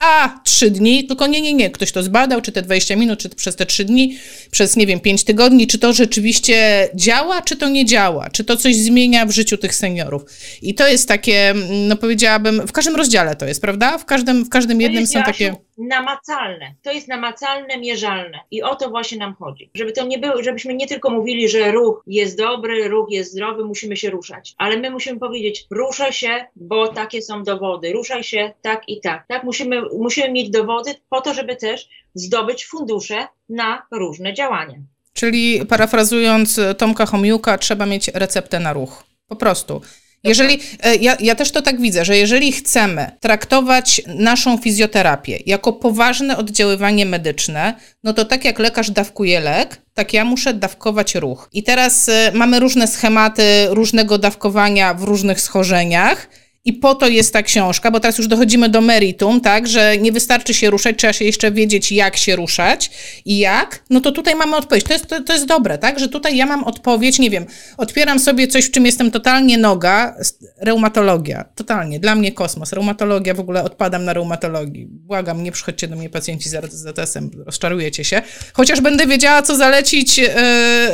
[0.01, 3.29] a trzy dni, tylko nie, nie, nie, ktoś to zbadał, czy te 20 minut, czy
[3.29, 4.19] przez te trzy dni,
[4.51, 8.57] przez nie wiem, 5 tygodni, czy to rzeczywiście działa, czy to nie działa, czy to
[8.57, 10.23] coś zmienia w życiu tych seniorów.
[10.63, 11.55] I to jest takie,
[11.89, 13.99] no powiedziałabym, w każdym rozdziale to jest, prawda?
[13.99, 16.75] W każdym, w każdym jednym są takie namacalne.
[16.83, 18.39] To jest namacalne, mierzalne.
[18.51, 19.71] I o to właśnie nam chodzi.
[19.75, 23.65] Żeby to nie było, żebyśmy nie tylko mówili, że ruch jest dobry, ruch jest zdrowy,
[23.65, 24.55] musimy się ruszać.
[24.59, 27.93] Ale my musimy powiedzieć, ruszaj się, bo takie są dowody.
[27.93, 29.27] Ruszaj się tak i tak.
[29.29, 34.75] Tak, musimy, musimy mieć dowody po to, żeby też zdobyć fundusze na różne działania.
[35.13, 39.05] Czyli parafrazując Tomka Homiuka, trzeba mieć receptę na ruch.
[39.29, 39.81] Po prostu.
[40.25, 45.73] Jeżeli, e, ja, ja też to tak widzę, że jeżeli chcemy traktować naszą fizjoterapię jako
[45.73, 47.75] poważne oddziaływanie medyczne,
[48.05, 51.49] no to tak jak lekarz dawkuje lek, tak ja muszę dawkować ruch.
[51.53, 56.29] I teraz y, mamy różne schematy różnego dawkowania w różnych schorzeniach.
[56.69, 60.13] I po to jest ta książka, bo teraz już dochodzimy do meritum, tak, że nie
[60.13, 62.91] wystarczy się ruszać, trzeba się jeszcze wiedzieć, jak się ruszać
[63.25, 63.85] i jak.
[63.91, 64.85] No to tutaj mamy odpowiedź.
[64.85, 68.19] To jest, to, to jest dobre, tak, że tutaj ja mam odpowiedź, nie wiem, otwieram
[68.19, 70.17] sobie coś, w czym jestem totalnie noga,
[70.61, 74.87] reumatologia, totalnie, dla mnie kosmos, reumatologia, w ogóle odpadam na reumatologii.
[74.87, 78.23] Błagam, nie przychodźcie do mnie pacjenci z ZS-em, rozczarujecie się.
[78.53, 80.29] Chociaż będę wiedziała, co zalecić yy,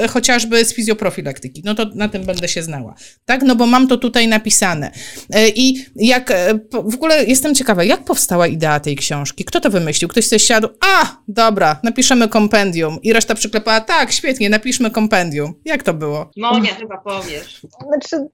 [0.09, 3.97] chociażby z fizjoprofilaktyki, no to na tym będę się znała, tak, no bo mam to
[3.97, 4.91] tutaj napisane.
[5.31, 9.45] Yy, i jak, e, w ogóle jestem ciekawa, jak powstała idea tej książki?
[9.45, 10.09] Kto to wymyślił?
[10.09, 12.99] Ktoś sobie siadł, a, dobra, napiszemy kompendium.
[13.03, 15.55] I reszta przyklepała, tak, świetnie, napiszmy kompendium.
[15.65, 16.31] Jak to było?
[16.37, 17.67] Monia chyba powiesz.
[17.87, 18.29] Znaczy,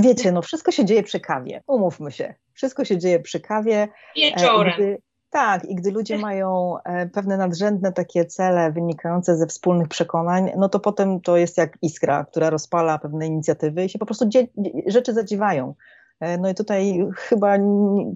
[0.00, 2.34] wiecie, no wszystko się dzieje przy kawie, umówmy się.
[2.54, 3.88] Wszystko się dzieje przy kawie.
[4.16, 4.74] Wieczorem.
[4.76, 4.98] Gdy,
[5.30, 10.68] tak, i gdy ludzie mają e, pewne nadrzędne takie cele wynikające ze wspólnych przekonań, no
[10.68, 14.28] to potem to jest jak iskra, która rozpala pewne inicjatywy i się po prostu
[14.86, 15.74] rzeczy zadziewają.
[16.20, 18.14] E, no i tutaj chyba nie,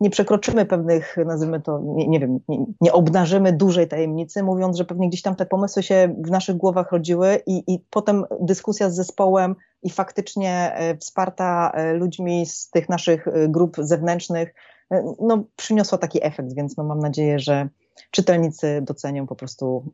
[0.00, 4.84] nie przekroczymy pewnych, nazwijmy to, nie, nie wiem, nie, nie, obnażymy dużej tajemnicy, mówiąc, że
[4.84, 8.94] pewnie gdzieś tam te pomysły się w naszych głowach rodziły i, i potem dyskusja z
[8.94, 14.54] zespołem i faktycznie e, wsparta e, ludźmi z tych naszych grup zewnętrznych,
[15.20, 17.68] no przyniosła taki efekt, więc no mam nadzieję, że,
[18.10, 19.84] czytelnicy docenią po prostu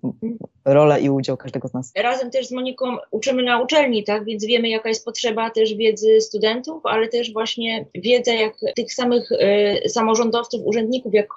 [0.65, 1.93] rolę i udział każdego z nas.
[1.97, 6.21] Razem też z Moniką uczymy na uczelni, tak, więc wiemy jaka jest potrzeba też wiedzy
[6.21, 11.29] studentów, ale też właśnie wiedza jak tych samych y, samorządowców, urzędników, jak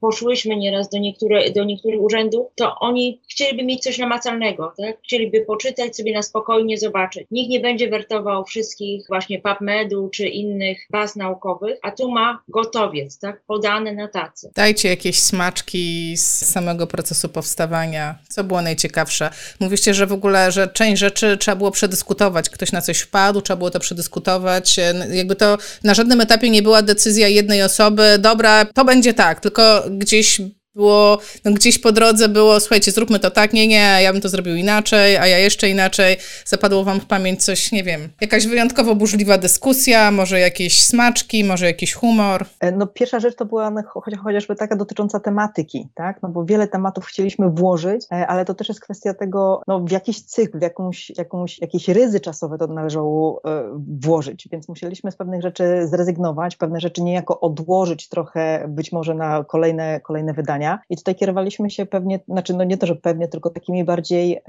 [0.00, 5.40] poszłyśmy nieraz do, niektóre, do niektórych urzędów, to oni chcieliby mieć coś namacalnego, tak, chcieliby
[5.40, 7.26] poczytać sobie na spokojnie, zobaczyć.
[7.30, 13.18] Nikt nie będzie wertował wszystkich właśnie PubMedu czy innych baz naukowych, a tu ma gotowiec,
[13.18, 14.50] tak, podane na tacy.
[14.54, 18.18] Dajcie jakieś smaczki z samego procesu powstawania?
[18.28, 19.30] Co było najciekawsze?
[19.60, 22.50] Mówiście, że w ogóle, że część rzeczy trzeba było przedyskutować.
[22.50, 24.76] Ktoś na coś wpadł, trzeba było to przedyskutować.
[25.10, 29.84] Jakby to na żadnym etapie nie była decyzja jednej osoby, dobra, to będzie tak, tylko
[29.90, 30.40] gdzieś
[30.74, 34.28] było, no gdzieś po drodze było, słuchajcie, zróbmy to tak, nie, nie, ja bym to
[34.28, 36.16] zrobił inaczej, a ja jeszcze inaczej.
[36.44, 41.66] Zapadło wam w pamięć coś, nie wiem, jakaś wyjątkowo burzliwa dyskusja, może jakieś smaczki, może
[41.66, 42.44] jakiś humor?
[42.60, 43.82] E, no pierwsza rzecz to była no,
[44.24, 48.68] chociażby taka dotycząca tematyki, tak, no bo wiele tematów chcieliśmy włożyć, e, ale to też
[48.68, 53.42] jest kwestia tego, no w jakiś cykl, w jakąś, jakąś, jakieś ryzy czasowe to należało
[53.44, 59.14] e, włożyć, więc musieliśmy z pewnych rzeczy zrezygnować, pewne rzeczy niejako odłożyć trochę być może
[59.14, 63.28] na kolejne, kolejne wydania, i tutaj kierowaliśmy się pewnie, znaczy no nie to, że pewnie,
[63.28, 64.40] tylko takimi bardziej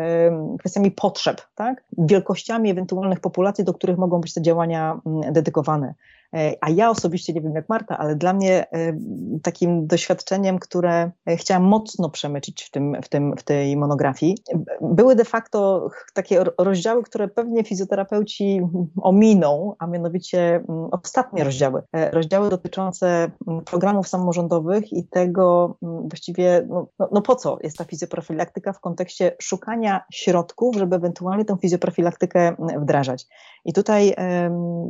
[0.60, 1.84] kwestiami potrzeb, tak?
[1.98, 5.94] Wielkościami ewentualnych populacji, do których mogą być te działania um, dedykowane.
[6.34, 8.98] E, a ja osobiście nie wiem jak Marta, ale dla mnie e,
[9.44, 14.38] takim doświadczeniem, które e, chciałam mocno przemycić w, tym, w, tym, w tej monografii,
[14.82, 18.62] były de facto takie rozdziały, które pewnie fizjoterapeuci
[19.02, 21.82] ominą, a mianowicie ostatnie rozdziały.
[22.12, 23.32] Rozdziały dotyczące
[23.66, 29.36] programów samorządowych i tego właściwie, no, no, no po co jest ta fizjoprofilaktyka w kontekście
[29.42, 33.28] szukania środków, żeby ewentualnie tę fizjoprofilaktykę wdrażać.
[33.66, 34.16] I tutaj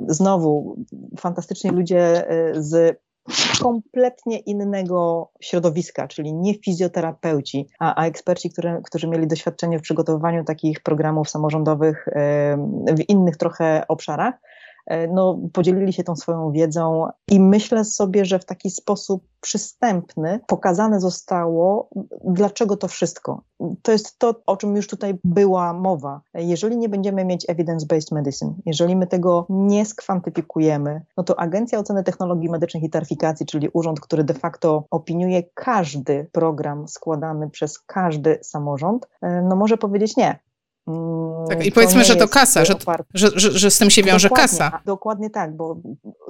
[0.07, 0.75] znowu
[1.33, 2.97] fantastyczni ludzie e, z
[3.61, 10.43] kompletnie innego środowiska, czyli nie fizjoterapeuci, a, a eksperci, które, którzy mieli doświadczenie w przygotowywaniu
[10.43, 12.05] takich programów samorządowych
[12.95, 14.62] w innych trochę obszarach, E,
[15.11, 20.99] no, podzielili się tą swoją wiedzą i myślę sobie, że w taki sposób przystępny pokazane
[20.99, 21.89] zostało,
[22.23, 23.41] dlaczego to wszystko.
[23.81, 26.21] To jest to, o czym już tutaj była mowa.
[26.33, 32.03] Jeżeli nie będziemy mieć evidence-based medicine, jeżeli my tego nie skwantyfikujemy, no to Agencja Oceny
[32.03, 38.39] Technologii Medycznych i Taryfikacji, czyli urząd, który de facto opiniuje każdy program składany przez każdy
[38.41, 40.39] samorząd, e, no może powiedzieć nie.
[40.87, 42.75] Mm, tak, I powiedzmy, że to kasa, że,
[43.13, 44.81] że, że, że, z tym się wiąże dokładnie, kasa.
[44.85, 45.77] Dokładnie tak, bo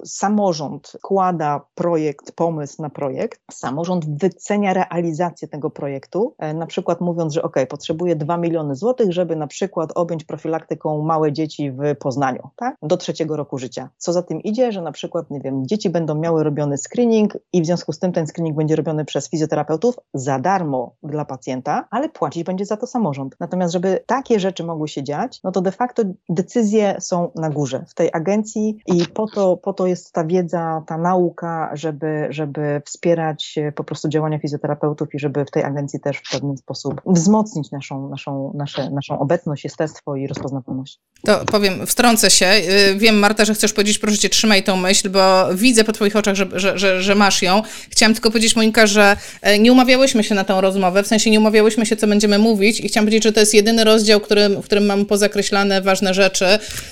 [0.06, 7.34] samorząd kłada projekt, pomysł na projekt, samorząd wycenia realizację tego projektu, e, na przykład mówiąc,
[7.34, 12.50] że ok, potrzebuje 2 miliony złotych, żeby na przykład objąć profilaktyką małe dzieci w Poznaniu,
[12.56, 12.76] tak?
[12.82, 13.90] do trzeciego roku życia.
[13.98, 17.62] Co za tym idzie, że na przykład, nie wiem, dzieci będą miały robiony screening i
[17.62, 22.10] w związku z tym ten screening będzie robiony przez fizjoterapeutów za darmo dla pacjenta, ale
[22.10, 23.36] płacić będzie za to samorząd.
[23.40, 27.86] Natomiast, żeby takie rzeczy mogły się dziać, no to de facto decyzje są na górze
[27.88, 32.82] w tej agencji i po to, po to jest ta wiedza, ta nauka, żeby, żeby
[32.86, 37.72] wspierać po prostu działania fizjoterapeutów i żeby w tej agencji też w pewien sposób wzmocnić
[37.72, 41.00] naszą, naszą, nasze, naszą obecność, jestestwo i rozpoznawalność.
[41.26, 42.46] To powiem, wtrącę się.
[42.92, 46.16] Y, wiem, Marta, że chcesz powiedzieć, proszę cię, trzymaj tą myśl, bo widzę po twoich
[46.16, 47.62] oczach, że, że, że, że masz ją.
[47.90, 51.40] Chciałam tylko powiedzieć, Monika, że e, nie umawiałyśmy się na tę rozmowę, w sensie nie
[51.40, 54.62] umawiałyśmy się, co będziemy mówić i chciałam powiedzieć, że to jest jedyny rozdział, który którym,
[54.62, 56.46] w którym mam pozakreślane ważne rzeczy,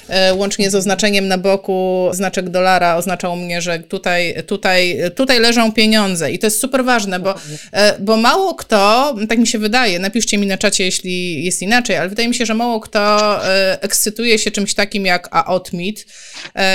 [0.08, 5.72] e, łącznie z oznaczeniem na boku znaczek dolara oznaczał mnie, że tutaj, tutaj, tutaj leżą
[5.72, 7.36] pieniądze i to jest super ważne, bo,
[7.72, 11.98] e, bo mało kto, tak mi się wydaje, napiszcie mi na czacie, jeśli jest inaczej,
[11.98, 13.00] ale wydaje mi się, że mało kto
[13.46, 16.06] e, ekscytuje się czymś takim jak AOTMIT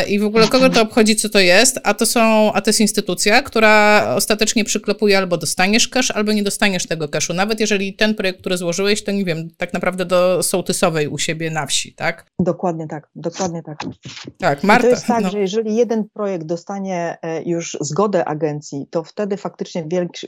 [0.08, 2.80] i w ogóle kogo to obchodzi, co to jest, a to są, a to jest
[2.80, 7.34] instytucja, która ostatecznie przyklopuje albo dostaniesz cash, albo nie dostaniesz tego cashu.
[7.34, 11.50] Nawet jeżeli ten projekt, który złożyłeś, to nie wiem, tak naprawdę do sołtysowej u siebie
[11.50, 12.26] na wsi, tak?
[12.38, 13.78] Dokładnie tak, dokładnie tak.
[14.38, 14.86] Tak, Marta.
[14.86, 15.30] I to jest tak, no.
[15.30, 20.26] że jeżeli jeden projekt dostanie e, już zgodę agencji, to wtedy faktycznie większy,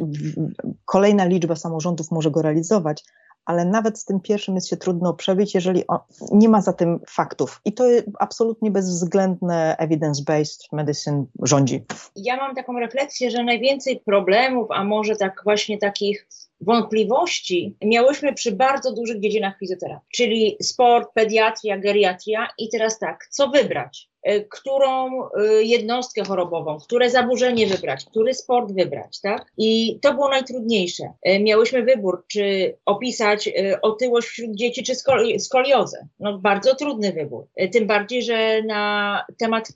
[0.85, 3.05] kolejna liczba samorządów może go realizować,
[3.45, 5.99] ale nawet z tym pierwszym jest się trudno przebić, jeżeli on,
[6.33, 7.61] nie ma za tym faktów.
[7.64, 7.85] I to
[8.19, 11.85] absolutnie bezwzględne evidence-based medicine rządzi.
[12.17, 16.27] Ja mam taką refleksję, że najwięcej problemów, a może tak właśnie takich
[16.61, 23.49] wątpliwości miałyśmy przy bardzo dużych dziedzinach fizjoterapii, czyli sport, pediatria, geriatria i teraz tak, co
[23.49, 24.09] wybrać?
[24.23, 25.31] E, którą e,
[25.62, 29.53] jednostkę chorobową, które zaburzenie wybrać, który sport wybrać, tak?
[29.57, 31.12] I to było najtrudniejsze.
[31.23, 33.49] E, miałyśmy wybór, czy opisać
[33.83, 34.94] otyłość wśród dzieci, czy
[35.38, 36.09] skoliozę.
[36.21, 37.47] No bardzo trudny wybór.
[37.73, 39.68] Tym bardziej, że na temat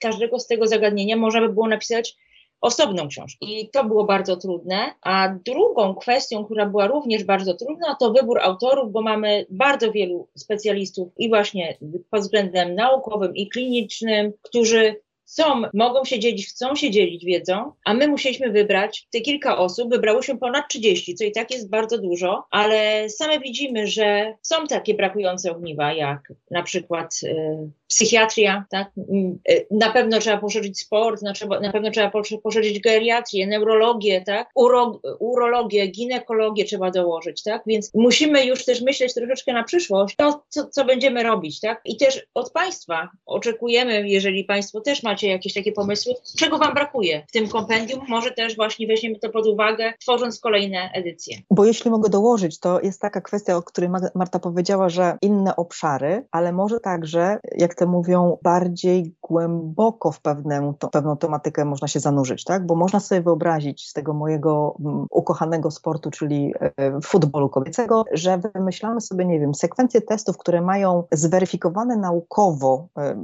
[0.00, 2.16] każdego z tego zagadnienia można by było napisać
[2.60, 3.46] osobną książkę.
[3.46, 4.94] I to było bardzo trudne.
[5.02, 10.28] A drugą kwestią, która była również bardzo trudna, to wybór autorów, bo mamy bardzo wielu
[10.34, 11.78] specjalistów i właśnie
[12.10, 17.94] pod względem naukowym i klinicznym, którzy są, mogą się dzielić, chcą się dzielić wiedzą, a
[17.94, 22.44] my musieliśmy wybrać, te kilka osób, wybrałyśmy ponad 30, co i tak jest bardzo dużo,
[22.50, 28.90] ale same widzimy, że są takie brakujące ogniwa, jak na przykład y, psychiatria, tak?
[29.10, 32.10] Mm, y, na pewno trzeba poszerzyć sport, na, na pewno trzeba
[32.42, 34.50] poszerzyć geriatrię, neurologię, tak?
[34.54, 37.62] Uro, urologię, ginekologię trzeba dołożyć, tak?
[37.66, 41.80] Więc musimy już też myśleć troszeczkę na przyszłość, to co, co będziemy robić, tak?
[41.84, 47.24] I też od Państwa oczekujemy, jeżeli Państwo też macie jakieś takie pomysły, czego Wam brakuje
[47.28, 51.36] w tym kompendium, może też właśnie weźmiemy to pod uwagę, tworząc kolejne edycje.
[51.50, 56.26] Bo jeśli mogę dołożyć, to jest taka kwestia, o której Marta powiedziała, że inne obszary,
[56.30, 62.00] ale może także, jak te mówią, bardziej głęboko w pewną, to, pewną tematykę można się
[62.00, 62.66] zanurzyć, tak?
[62.66, 68.38] Bo można sobie wyobrazić z tego mojego mm, ukochanego sportu, czyli e, futbolu kobiecego, że
[68.54, 73.16] wymyślamy sobie, nie wiem, sekwencję testów, które mają zweryfikowane naukowo e,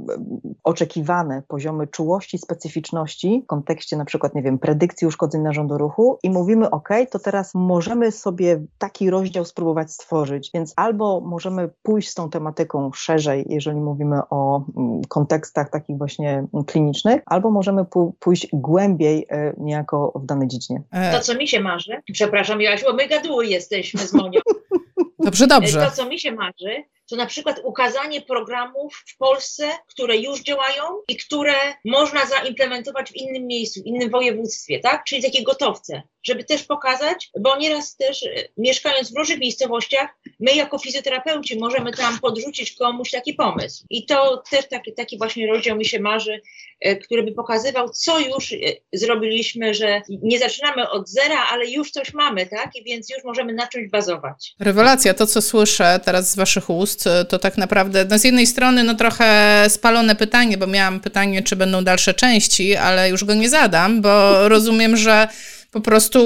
[0.63, 6.19] oczekiwane poziomy poziomie czułości, specyficzności w kontekście na przykład, nie wiem, predykcji uszkodzeń narządu ruchu
[6.23, 12.09] i mówimy, ok, to teraz możemy sobie taki rozdział spróbować stworzyć, więc albo możemy pójść
[12.09, 17.85] z tą tematyką szerzej, jeżeli mówimy o mm, kontekstach takich właśnie klinicznych, albo możemy
[18.19, 20.81] pójść głębiej e, niejako w danej dziedzinie.
[21.11, 24.39] To, co mi się marzy, przepraszam Joasiu, bo my gaduły jesteśmy z Monią.
[25.19, 25.85] Dobrze, dobrze.
[25.85, 30.83] To, co mi się marzy, to na przykład ukazanie programów w Polsce, które już działają
[31.07, 31.53] i które
[31.85, 35.03] można zaimplementować w innym miejscu, w innym województwie, tak?
[35.03, 40.55] Czyli takie gotowce, żeby też pokazać, bo nieraz też e, mieszkając w różnych miejscowościach, my
[40.55, 43.85] jako fizjoterapeuci możemy tam podrzucić komuś taki pomysł.
[43.89, 46.41] I to też taki, taki właśnie rozdział mi się marzy,
[46.79, 48.57] e, który by pokazywał, co już e,
[48.93, 52.75] zrobiliśmy, że nie zaczynamy od zera, ale już coś mamy, tak?
[52.75, 54.55] I więc już możemy na czymś bazować.
[54.83, 58.83] Rewelacja, to co słyszę teraz z Waszych ust, to tak naprawdę no z jednej strony
[58.83, 63.49] no trochę spalone pytanie, bo miałam pytanie, czy będą dalsze części, ale już go nie
[63.49, 65.27] zadam, bo rozumiem, że
[65.71, 66.19] po prostu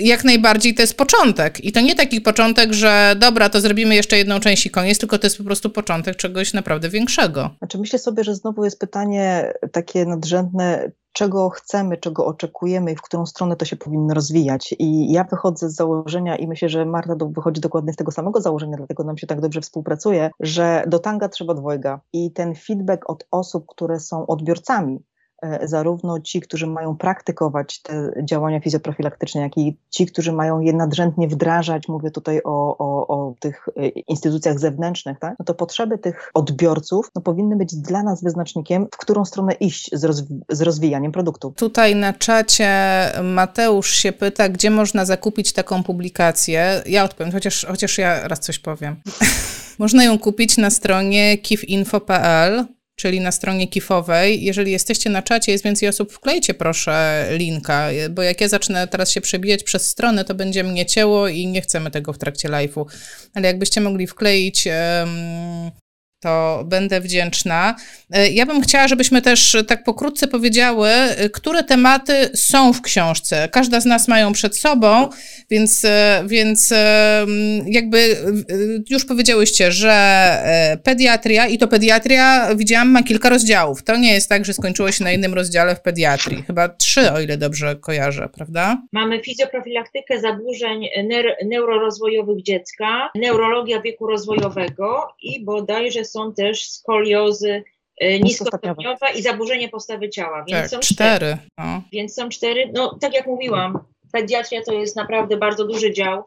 [0.00, 1.64] jak najbardziej to jest początek.
[1.64, 5.18] I to nie taki początek, że dobra, to zrobimy jeszcze jedną część i koniec, tylko
[5.18, 7.50] to jest po prostu początek czegoś naprawdę większego.
[7.58, 13.02] Znaczy myślę sobie, że znowu jest pytanie takie nadrzędne, czego chcemy, czego oczekujemy i w
[13.02, 14.74] którą stronę to się powinno rozwijać.
[14.78, 18.76] I ja wychodzę z założenia i myślę, że Marta wychodzi dokładnie z tego samego założenia,
[18.76, 22.00] dlatego nam się tak dobrze współpracuje, że do tanga trzeba dwojga.
[22.12, 25.02] I ten feedback od osób, które są odbiorcami,
[25.62, 31.28] zarówno ci, którzy mają praktykować te działania fizjoprofilaktyczne, jak i ci, którzy mają je nadrzędnie
[31.28, 35.34] wdrażać, mówię tutaj o, o, o tych e, instytucjach zewnętrznych, tak?
[35.38, 39.90] no to potrzeby tych odbiorców no, powinny być dla nas wyznacznikiem, w którą stronę iść
[39.92, 41.52] z, rozwi z rozwijaniem produktu.
[41.56, 42.68] Tutaj na czacie
[43.22, 46.82] Mateusz się pyta, gdzie można zakupić taką publikację.
[46.86, 48.96] Ja odpowiem, chociaż, chociaż ja raz coś powiem.
[49.78, 52.64] można ją kupić na stronie kifinfo.pl
[52.96, 54.44] czyli na stronie kifowej.
[54.44, 59.10] Jeżeli jesteście na czacie, jest więcej osób, wklejcie proszę linka, bo jak ja zacznę teraz
[59.10, 62.84] się przebijać przez stronę, to będzie mnie cięło i nie chcemy tego w trakcie live'u.
[63.34, 65.70] Ale jakbyście mogli wkleić um,
[66.24, 67.76] to będę wdzięczna.
[68.12, 73.48] E, ja bym chciała, żebyśmy też tak pokrótce powiedziały, e, które tematy są w książce.
[73.52, 75.08] Każda z nas mają przed sobą,
[75.50, 76.74] więc, e, więc
[77.66, 78.16] jakby
[78.90, 79.94] już powiedziałyście, że
[80.84, 83.82] pediatria i to pediatria widziałam ma kilka rozdziałów.
[83.82, 86.42] To nie jest tak, że skończyło się na jednym rozdziale w pediatrii.
[86.42, 88.82] Chyba trzy, o ile dobrze kojarzę, prawda?
[88.92, 90.88] Mamy fizjoprofilaktykę zaburzeń
[91.44, 97.62] neurorozwojowych dziecka, neurologia wieku rozwojowego i bodajże są też skoliozy
[98.00, 100.44] e, niskostopniowa i zaburzenie postawy ciała.
[100.48, 101.16] Więc tak, są cztery.
[101.16, 101.38] cztery.
[101.58, 101.82] No.
[101.92, 102.70] Więc są cztery.
[102.74, 103.78] No, tak jak mówiłam,
[104.12, 106.22] pediatria to jest naprawdę bardzo duży dział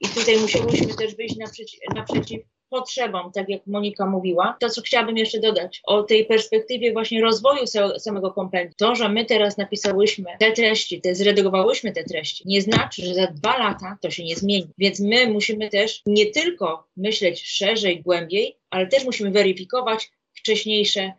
[0.00, 4.56] i tutaj musieliśmy też wyjść naprzeciw, naprzeciw potrzebom, tak jak Monika mówiła.
[4.60, 7.66] To, co chciałabym jeszcze dodać o tej perspektywie właśnie rozwoju
[7.98, 8.74] samego kompendium.
[8.78, 13.26] To, że my teraz napisałyśmy te treści, te zredagowałyśmy te treści, nie znaczy, że za
[13.26, 14.68] dwa lata to się nie zmieni.
[14.78, 21.12] Więc my musimy też nie tylko myśleć szerzej, głębiej, ale też musimy weryfikować wcześniejsze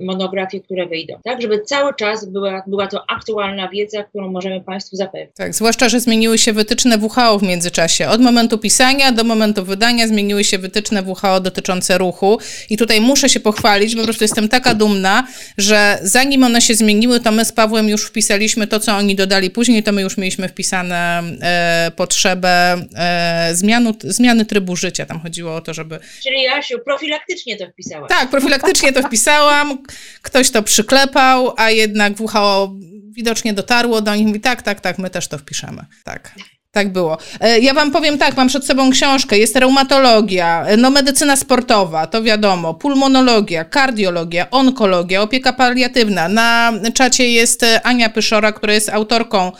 [0.00, 4.96] monografie, które wyjdą, tak, żeby cały czas była, była to aktualna wiedza, którą możemy Państwu
[4.96, 5.30] zapewnić.
[5.36, 8.08] Tak, zwłaszcza, że zmieniły się wytyczne WHO w międzyczasie.
[8.08, 12.38] Od momentu pisania do momentu wydania zmieniły się wytyczne WHO dotyczące ruchu
[12.70, 15.26] i tutaj muszę się pochwalić, po prostu jestem taka dumna,
[15.58, 19.50] że zanim one się zmieniły, to my z Pawłem już wpisaliśmy to, co oni dodali
[19.50, 25.06] później, to my już mieliśmy wpisane e, potrzebę e, zmianu, zmiany trybu życia.
[25.06, 25.98] Tam chodziło o to, żeby...
[26.22, 28.08] Czyli Jasiu, profilaktycznie to wpisałaś.
[28.08, 29.78] Tak, profilaktycznie to wpisałam napisałam,
[30.22, 32.74] ktoś to przyklepał, a jednak WHO
[33.10, 35.86] widocznie dotarło do nich i mówi, tak, tak, tak, my też to wpiszemy.
[36.04, 36.34] Tak.
[36.72, 37.18] Tak było.
[37.40, 42.06] E, ja wam powiem tak, mam przed sobą książkę, jest reumatologia, e, no medycyna sportowa,
[42.06, 46.28] to wiadomo, pulmonologia, kardiologia, onkologia, opieka paliatywna.
[46.28, 49.52] Na czacie jest e, Ania Pyszora, która jest autorką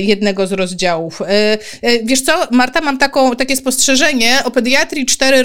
[0.00, 1.22] jednego z rozdziałów.
[2.04, 5.42] Wiesz co, Marta, mam taką, takie spostrzeżenie, o pediatrii cztery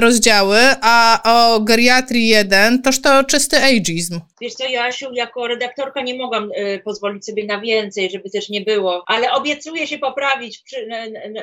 [0.00, 4.20] rozdziały, a o geriatrii jeden, toż to czysty ageizm.
[4.40, 6.50] Wiesz co, Joasiu, jako redaktorka nie mogłam
[6.84, 10.96] pozwolić sobie na więcej, żeby też nie było, ale obiecuję się poprawić przy, na,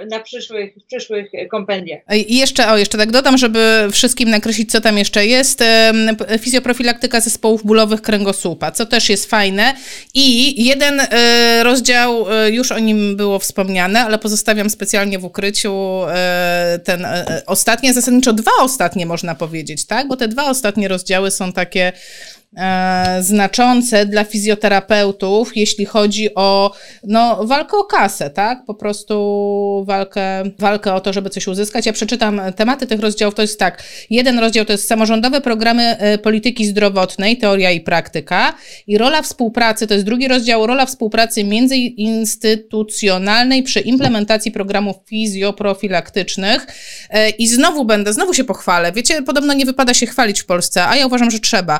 [0.05, 2.01] na, przyszłych, przyszłych kompendiach.
[2.15, 5.63] I jeszcze, o, jeszcze tak dodam, żeby wszystkim nakreślić, co tam jeszcze jest.
[6.39, 9.73] Fizjoprofilaktyka zespołów bólowych kręgosłupa, co też jest fajne.
[10.13, 16.01] I jeden e, rozdział, e, już o nim było wspomniane, ale pozostawiam specjalnie w ukryciu
[16.07, 17.07] e, ten
[17.45, 20.07] ostatni, zasadniczo dwa ostatnie można powiedzieć, tak?
[20.07, 21.91] Bo te dwa ostatnie rozdziały są takie
[23.19, 28.65] znaczące dla fizjoterapeutów, jeśli chodzi o no, walkę o kasę, tak?
[28.65, 31.85] Po prostu walkę, walkę o to, żeby coś uzyskać.
[31.85, 33.35] Ja przeczytam tematy tych rozdziałów.
[33.35, 33.83] To jest tak.
[34.09, 38.53] Jeden rozdział to jest samorządowe programy e, polityki zdrowotnej, teoria i praktyka.
[38.87, 46.67] I rola współpracy, to jest drugi rozdział, rola współpracy międzyinstytucjonalnej przy implementacji programów fizjoprofilaktycznych.
[47.09, 48.91] E, I znowu będę, znowu się pochwalę.
[48.91, 51.79] Wiecie, podobno nie wypada się chwalić w Polsce, a ja uważam, że trzeba.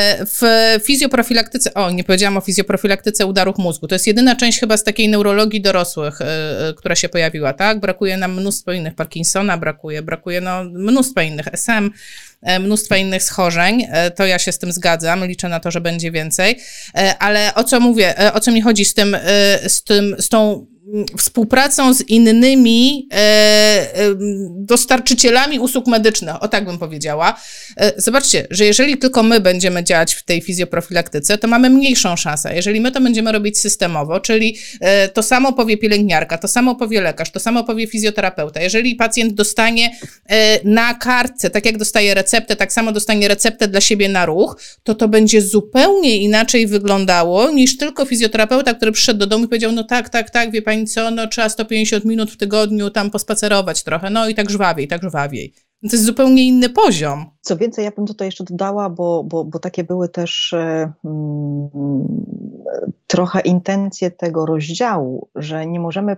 [0.00, 0.40] E, w
[0.84, 3.86] fizjoprofilaktyce, o, nie powiedziałam o fizjoprofilaktyce udarów mózgu.
[3.86, 6.18] To jest jedyna część chyba z takiej neurologii dorosłych,
[6.76, 7.80] która się pojawiła, tak?
[7.80, 11.90] Brakuje nam mnóstwo innych, Parkinsona brakuje, brakuje no, mnóstwo innych, SM,
[12.60, 13.86] mnóstwa innych schorzeń.
[14.16, 16.58] To ja się z tym zgadzam, liczę na to, że będzie więcej.
[17.18, 19.16] Ale o co mówię, o co mi chodzi z tym,
[19.66, 20.66] z tym, z tą
[21.18, 24.14] współpracą z innymi e, e,
[24.50, 27.40] dostarczycielami usług medycznych, o tak bym powiedziała.
[27.76, 32.54] E, zobaczcie, że jeżeli tylko my będziemy działać w tej fizjoprofilaktyce, to mamy mniejszą szansę.
[32.54, 34.56] Jeżeli my to będziemy robić systemowo, czyli
[35.14, 38.60] to samo powie pielęgniarka, to samo powie lekarz, to samo powie fizjoterapeuta.
[38.60, 39.90] Jeżeli pacjent dostanie
[40.64, 44.94] na kartce, tak jak dostaje receptę, tak samo dostanie receptę dla siebie na ruch, to
[44.94, 49.84] to będzie zupełnie inaczej wyglądało niż tylko fizjoterapeuta, który przyszedł do domu i powiedział, no
[49.84, 53.84] tak, tak, tak, wie pani, pani co, no trzeba 150 minut w tygodniu tam pospacerować
[53.84, 55.52] trochę, no i tak żwawiej, tak żwawiej.
[55.82, 57.26] To jest zupełnie inny poziom.
[57.40, 61.68] Co więcej, ja bym tutaj jeszcze dodała, bo, bo, bo takie były też e, mm,
[63.06, 66.16] trochę intencje tego rozdziału, że nie możemy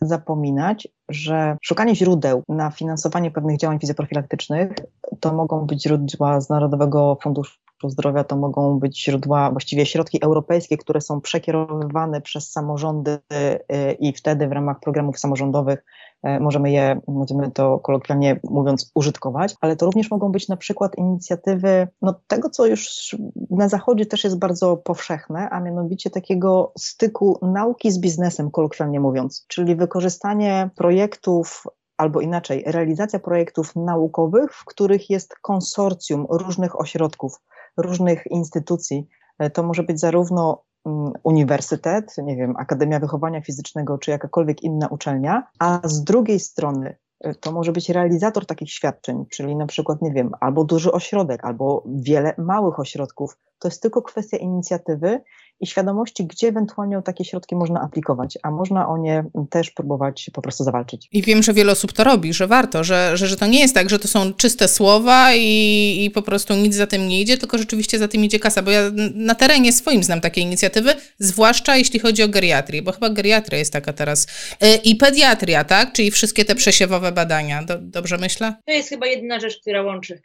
[0.00, 4.72] zapominać, że szukanie źródeł na finansowanie pewnych działań fizjoprofilaktycznych
[5.20, 10.76] to mogą być źródła z Narodowego Funduszu Zdrowia, to mogą być źródła, właściwie środki europejskie,
[10.76, 15.84] które są przekierowywane przez samorządy y, i wtedy w ramach programów samorządowych
[16.26, 20.98] y, możemy je, nazwijmy to kolokwialnie mówiąc, użytkować, ale to również mogą być na przykład
[20.98, 23.16] inicjatywy no, tego, co już
[23.50, 29.44] na Zachodzie też jest bardzo powszechne, a mianowicie takiego styku nauki z biznesem, kolokwialnie mówiąc,
[29.48, 31.64] czyli wykorzystanie projektów
[31.98, 37.40] albo inaczej, realizacja projektów naukowych, w których jest konsorcjum różnych ośrodków,
[37.78, 39.08] różnych instytucji.
[39.38, 44.88] E, to może być zarówno mm, uniwersytet, nie wiem, Akademia Wychowania Fizycznego czy jakakolwiek inna
[44.88, 50.02] uczelnia, a z drugiej strony e, to może być realizator takich świadczeń, czyli na przykład,
[50.02, 53.38] nie wiem, albo duży ośrodek, albo wiele małych ośrodków.
[53.58, 55.20] To jest tylko kwestia inicjatywy
[55.60, 60.30] i świadomości, gdzie ewentualnie o takie środki można aplikować, a można o nie też próbować
[60.32, 61.08] po prostu zawalczyć.
[61.12, 63.74] I wiem, że wiele osób to robi, że warto, że, że, że to nie jest
[63.74, 67.38] tak, że to są czyste słowa i, i po prostu nic za tym nie idzie,
[67.38, 68.82] tylko rzeczywiście za tym idzie kasa, bo ja
[69.14, 73.72] na terenie swoim znam takie inicjatywy, zwłaszcza jeśli chodzi o geriatrię, bo chyba geriatria jest
[73.72, 74.26] taka teraz.
[74.62, 75.92] Y, I pediatria, tak?
[75.92, 77.62] Czyli wszystkie te przesiewowe badania.
[77.62, 78.54] Do, dobrze myślę?
[78.66, 80.20] To jest chyba jedyna rzecz, która łączy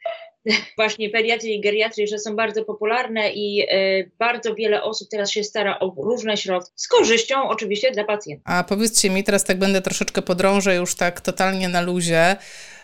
[0.78, 5.44] właśnie pediatrii i geriatrii, że są bardzo popularne i y, bardzo wiele osób teraz się
[5.44, 8.44] stara o różne środki, z korzyścią oczywiście dla pacjentów.
[8.48, 12.36] A powiedzcie mi, teraz tak będę troszeczkę podrążę już tak totalnie na luzie,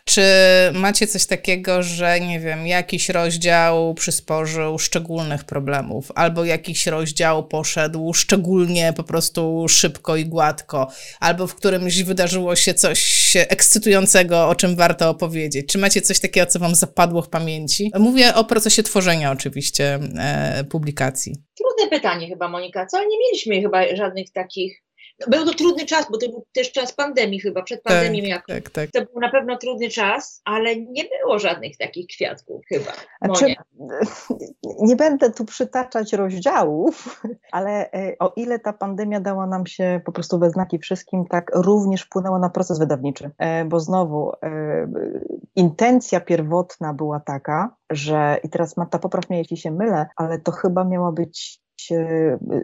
[0.09, 0.21] czy
[0.73, 8.13] macie coś takiego, że nie wiem, jakiś rozdział przysporzył szczególnych problemów, albo jakiś rozdział poszedł
[8.13, 10.87] szczególnie po prostu szybko i gładko,
[11.19, 15.67] albo w którymś wydarzyło się coś ekscytującego, o czym warto opowiedzieć?
[15.67, 17.91] Czy macie coś takiego, co Wam zapadło w pamięci?
[17.99, 21.35] Mówię o procesie tworzenia oczywiście e, publikacji.
[21.57, 22.99] Trudne pytanie chyba, Monika, co?
[22.99, 24.88] Nie mieliśmy chyba żadnych takich
[25.27, 28.45] był to trudny czas, bo to był też czas pandemii chyba, przed tak, pandemią tak,
[28.47, 28.91] tak, tak.
[28.91, 32.91] To był na pewno trudny czas, ale nie było żadnych takich kwiatków chyba.
[33.21, 33.55] Znaczy,
[34.87, 40.11] nie będę tu przytaczać rozdziałów, ale e, o ile ta pandemia dała nam się po
[40.11, 44.87] prostu we znaki wszystkim, tak również wpłynęła na proces wydawniczy, e, bo znowu e,
[45.55, 50.51] intencja pierwotna była taka, że i teraz Marta popraw mnie jeśli się mylę, ale to
[50.51, 51.61] chyba miała być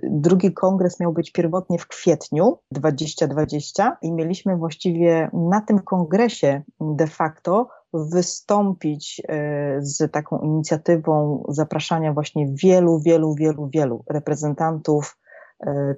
[0.03, 7.07] drugi kongres miał być pierwotnie w kwietniu 2020 i mieliśmy właściwie na tym kongresie de
[7.07, 15.24] facto wystąpić e, z taką inicjatywą zapraszania właśnie wielu, wielu, wielu, wielu reprezentantów E,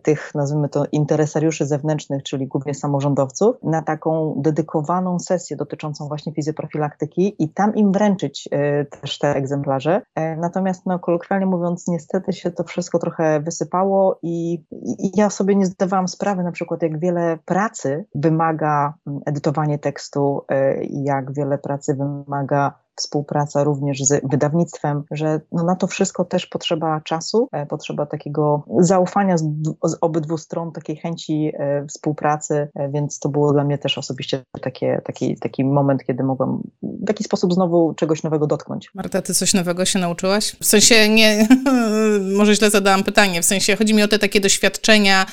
[0.03, 7.35] tych, nazwijmy to, interesariuszy zewnętrznych, czyli głównie samorządowców, na taką dedykowaną sesję dotyczącą właśnie fizjoprofilaktyki
[7.39, 10.01] i tam im wręczyć e, też te egzemplarze.
[10.15, 14.63] E, natomiast, no, kolokwialnie mówiąc, niestety się to wszystko trochę wysypało i,
[14.99, 18.93] i ja sobie nie zdawałam sprawy na przykład, jak wiele pracy wymaga
[19.25, 20.41] edytowanie tekstu,
[20.89, 27.01] jak wiele pracy wymaga współpraca również z wydawnictwem, że no na to wszystko też potrzeba
[27.01, 29.43] czasu, e, potrzeba takiego zaufania z,
[29.83, 34.43] z obydwu stron, takiej chęci e, współpracy, e, więc to było dla mnie też osobiście
[34.61, 38.91] takie, taki, taki moment, kiedy mogłam w jakiś sposób znowu czegoś nowego dotknąć.
[38.93, 40.55] Marta, ty coś nowego się nauczyłaś?
[40.59, 41.47] W sensie nie,
[42.37, 45.25] może źle zadałam pytanie, w sensie chodzi mi o te takie doświadczenia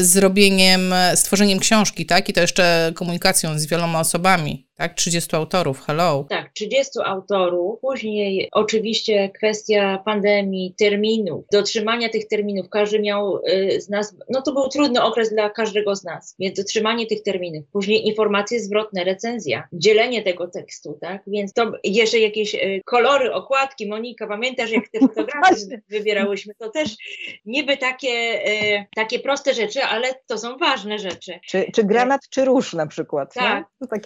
[0.00, 0.80] z robieniem,
[1.14, 2.28] stworzeniem książki, tak?
[2.28, 4.65] I to jeszcze komunikacją z wieloma osobami.
[4.76, 6.26] Tak, 30 autorów, hello.
[6.28, 7.80] Tak, 30 autorów.
[7.80, 12.68] Później oczywiście kwestia pandemii, terminów, dotrzymania tych terminów.
[12.68, 16.56] Każdy miał y, z nas, no to był trudny okres dla każdego z nas, więc
[16.56, 17.64] dotrzymanie tych terminów.
[17.72, 21.22] Później informacje zwrotne, recenzja, dzielenie tego tekstu, tak?
[21.26, 23.88] Więc to jeszcze jakieś y, kolory, okładki.
[23.88, 26.54] Monika, pamiętasz jak te fotografie wybierałyśmy?
[26.58, 26.96] To też
[27.44, 31.38] niby takie, y, takie proste rzeczy, ale to są ważne rzeczy.
[31.46, 33.34] Czy, czy granat, czy róż na przykład.
[33.34, 33.86] Tak, no?
[33.86, 34.02] tak,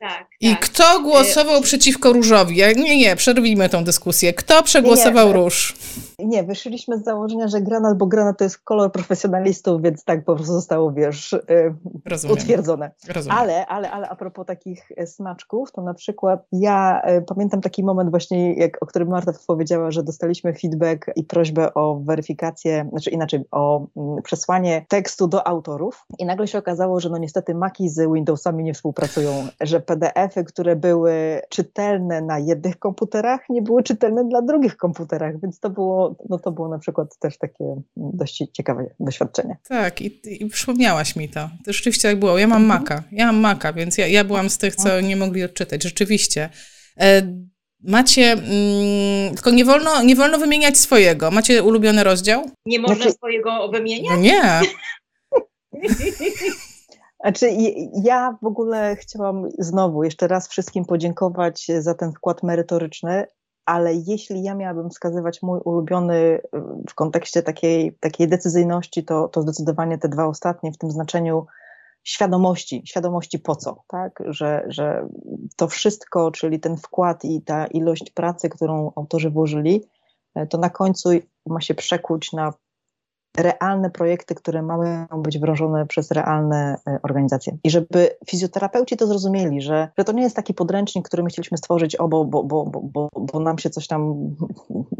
[0.00, 0.13] tak.
[0.18, 0.60] Tak, I tak.
[0.60, 2.56] kto głosował przeciwko różowi?
[2.76, 4.32] Nie, nie, przerwijmy tą dyskusję.
[4.32, 5.76] Kto przegłosował nie, róż?
[6.18, 10.34] Nie, wyszliśmy z założenia, że granat, bo granat to jest kolor profesjonalistów, więc tak po
[10.34, 11.40] prostu zostało, wiesz, y,
[12.04, 12.36] Rozumiem.
[12.36, 12.90] utwierdzone.
[13.08, 13.38] Rozumiem.
[13.38, 18.54] Ale, ale, ale a propos takich smaczków, to na przykład ja pamiętam taki moment właśnie,
[18.54, 23.86] jak, o którym Marta powiedziała, że dostaliśmy feedback i prośbę o weryfikację, znaczy inaczej, o
[23.96, 28.64] mm, przesłanie tekstu do autorów i nagle się okazało, że no niestety Maki z Windowsami
[28.64, 34.76] nie współpracują, że PDF-y, które były czytelne na jednych komputerach, nie były czytelne dla drugich
[34.76, 37.64] komputerach, więc to było, no to było na przykład też takie
[37.96, 39.56] dość ciekawe doświadczenie.
[39.68, 41.40] Tak, i, i przypomniałaś mi to.
[41.64, 42.38] To rzeczywiście tak było.
[42.38, 42.80] Ja mam mhm.
[42.80, 45.82] Maka, ja mam Maka, więc ja, ja byłam z tych, co nie mogli odczytać.
[45.82, 46.48] Rzeczywiście.
[47.00, 47.22] E,
[47.80, 51.30] macie, mm, tylko nie wolno, nie wolno wymieniać swojego.
[51.30, 52.50] Macie ulubiony rozdział?
[52.66, 54.10] Nie można znaczy, swojego wymieniać?
[54.10, 54.60] No nie.
[57.24, 57.50] Znaczy,
[58.02, 63.26] ja w ogóle chciałam znowu jeszcze raz wszystkim podziękować za ten wkład merytoryczny,
[63.64, 66.40] ale jeśli ja miałabym wskazywać mój ulubiony y,
[66.88, 71.46] w kontekście takiej, takiej decyzyjności, to, to zdecydowanie te dwa ostatnie w tym znaczeniu
[72.02, 74.22] świadomości, świadomości po co, tak?
[74.26, 75.08] Że, że
[75.56, 79.88] to wszystko, czyli ten wkład i ta ilość pracy, którą autorzy włożyli,
[80.34, 81.10] e, to na końcu
[81.46, 82.52] ma się przekuć na
[83.38, 87.56] realne projekty, które mają być wdrożone przez realne e, organizacje.
[87.64, 91.58] I żeby fizjoterapeuci to zrozumieli, że, że to nie jest taki podręcznik, który my chcieliśmy
[91.58, 94.14] stworzyć, o, bo, bo, bo, bo, bo nam się coś tam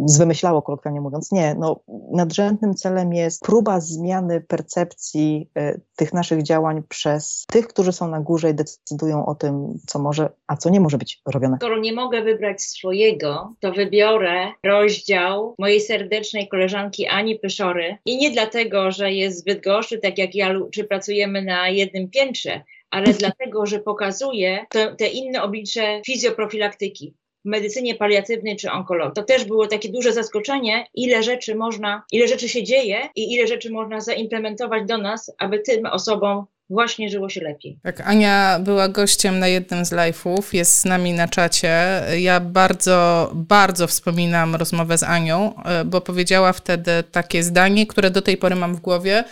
[0.07, 1.33] zwymyślało, kolokwialnie mówiąc.
[1.33, 1.81] Nie, no,
[2.13, 8.21] nadrzędnym celem jest próba zmiany percepcji y, tych naszych działań przez tych, którzy są na
[8.21, 11.57] górze i decydują o tym, co może, a co nie może być robione.
[11.57, 18.24] Skoro nie mogę wybrać swojego, to wybiorę rozdział mojej serdecznej koleżanki Ani Pyszory i nie
[18.25, 23.13] nie dlatego, że jest zbyt gorszy, tak jak ja, czy pracujemy na jednym piętrze, ale
[23.23, 27.15] dlatego, że pokazuje te, te inne oblicze fizjoprofilaktyki
[27.45, 29.15] w medycynie paliatywnej czy onkologii.
[29.15, 33.47] To też było takie duże zaskoczenie, ile rzeczy można, ile rzeczy się dzieje i ile
[33.47, 37.79] rzeczy można zaimplementować do nas, aby tym osobom właśnie żyło się lepiej.
[37.83, 42.03] Tak, Ania była gościem na jednym z live'ów, jest z nami na czacie.
[42.19, 48.23] Ja bardzo, bardzo wspominam rozmowę z Anią, e, bo powiedziała wtedy takie zdanie, które do
[48.23, 49.25] tej pory mam w głowie.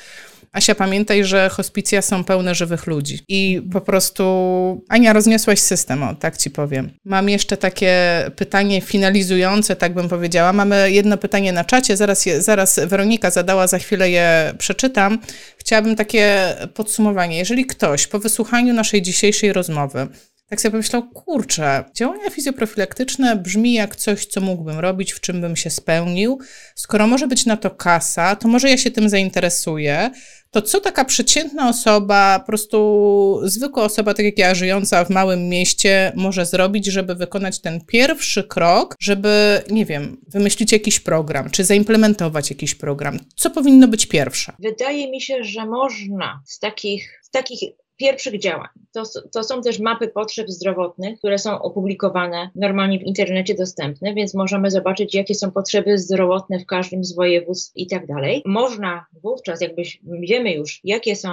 [0.53, 3.19] Asia, pamiętaj, że hospicja są pełne żywych ludzi.
[3.29, 4.25] I po prostu,
[4.89, 6.91] Ania, rozniosłaś system, o, tak ci powiem.
[7.05, 7.95] Mam jeszcze takie
[8.37, 10.53] pytanie finalizujące, tak bym powiedziała.
[10.53, 15.19] Mamy jedno pytanie na czacie, zaraz, je, zaraz Weronika zadała, za chwilę je przeczytam.
[15.59, 17.39] Chciałabym takie podsumowanie.
[17.39, 20.09] Jeżeli ktoś po wysłuchaniu naszej dzisiejszej rozmowy
[20.53, 25.57] tak sobie pomyślał, kurczę, działania fizjoprofilaktyczne brzmi jak coś, co mógłbym robić, w czym bym
[25.57, 26.39] się spełnił.
[26.75, 30.11] Skoro może być na to kasa, to może ja się tym zainteresuję.
[30.51, 35.49] To co taka przeciętna osoba, po prostu zwykła osoba, tak jak ja, żyjąca w małym
[35.49, 41.65] mieście, może zrobić, żeby wykonać ten pierwszy krok, żeby, nie wiem, wymyślić jakiś program, czy
[41.65, 43.19] zaimplementować jakiś program?
[43.37, 44.53] Co powinno być pierwsze?
[44.59, 47.61] Wydaje mi się, że można z takich, takich
[47.97, 48.69] pierwszych działań.
[48.93, 54.35] To, to są też mapy potrzeb zdrowotnych, które są opublikowane normalnie w internecie dostępne, więc
[54.35, 58.43] możemy zobaczyć, jakie są potrzeby zdrowotne w każdym z województw i tak dalej.
[58.47, 61.31] Można wówczas, jakby wiemy już, jakie są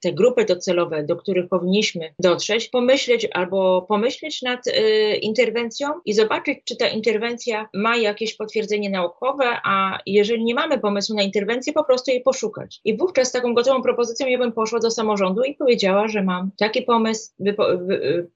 [0.00, 4.70] te grupy docelowe, do których powinniśmy dotrzeć, pomyśleć albo pomyśleć nad y,
[5.16, 11.16] interwencją i zobaczyć, czy ta interwencja ma jakieś potwierdzenie naukowe, a jeżeli nie mamy pomysłu
[11.16, 12.80] na interwencję, po prostu jej poszukać.
[12.84, 16.82] I wówczas taką gotową propozycją ja bym poszła do samorządu i powiedziała, że mam taki
[16.82, 17.32] pomysł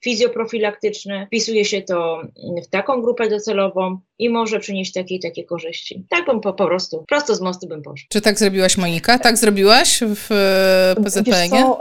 [0.03, 2.21] fizjoprofilaktyczny, wpisuje się to
[2.65, 6.05] w taką grupę docelową i może przynieść takie i takie korzyści.
[6.09, 8.07] Tak bym po, po prostu, prosto z mostu bym poszła.
[8.09, 9.19] Czy tak zrobiłaś Monika?
[9.19, 10.27] Tak zrobiłaś w
[11.03, 11.49] PZPN?
[11.51, 11.79] No,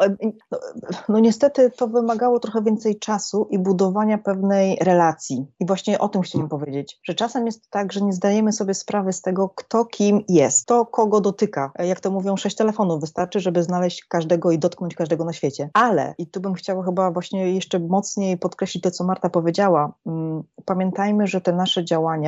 [1.08, 5.46] no niestety to wymagało trochę więcej czasu i budowania pewnej relacji.
[5.60, 9.12] I właśnie o tym chciałam powiedzieć, że czasem jest tak, że nie zdajemy sobie sprawy
[9.12, 11.72] z tego, kto kim jest, to kogo dotyka.
[11.78, 15.70] Jak to mówią, sześć telefonów wystarczy, żeby znaleźć każdego i dotknąć każdego na świecie.
[15.72, 20.42] Ale, i tu bym chciała chyba właśnie jeszcze mocniej podkreślić to, co Marta powiedziała, mm,
[20.64, 22.23] pamiętajmy, że te nasze działania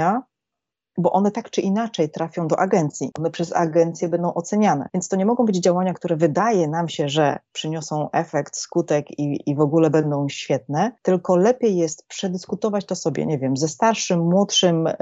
[0.98, 3.10] bo one tak czy inaczej trafią do agencji.
[3.18, 4.88] One przez agencję będą oceniane.
[4.94, 9.50] Więc to nie mogą być działania, które wydaje nam się, że przyniosą efekt, skutek i,
[9.50, 14.20] i w ogóle będą świetne, tylko lepiej jest przedyskutować to sobie, nie wiem, ze starszym,
[14.20, 14.94] młodszym, e,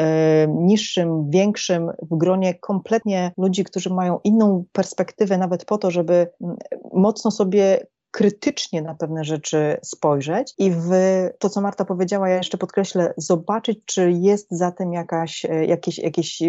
[0.49, 6.57] niższym, większym, w gronie kompletnie ludzi, którzy mają inną perspektywę, nawet po to, żeby mm,
[6.93, 10.91] mocno sobie krytycznie na pewne rzeczy spojrzeć i w
[11.39, 15.99] to, co Marta powiedziała, ja jeszcze podkreślę, zobaczyć, czy jest za tym jakaś, e, jakieś,
[15.99, 16.43] jakieś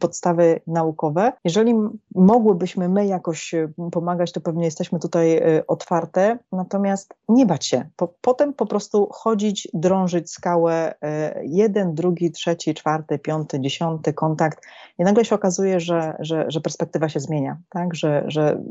[0.00, 1.32] podstawy naukowe.
[1.44, 1.74] Jeżeli
[2.14, 7.88] mogłybyśmy my jakoś e, pomagać, to pewnie jesteśmy tutaj e, otwarte, natomiast nie bać się.
[7.96, 10.94] Po, potem po prostu chodzić, drążyć skałę,
[11.42, 14.64] jeden, drugi, trzeci, czwarty, piąty, dziesiąty kontakt
[14.98, 17.94] i nagle się okazuje, że, że, że perspektywa się zmienia, tak?
[17.94, 18.62] że, że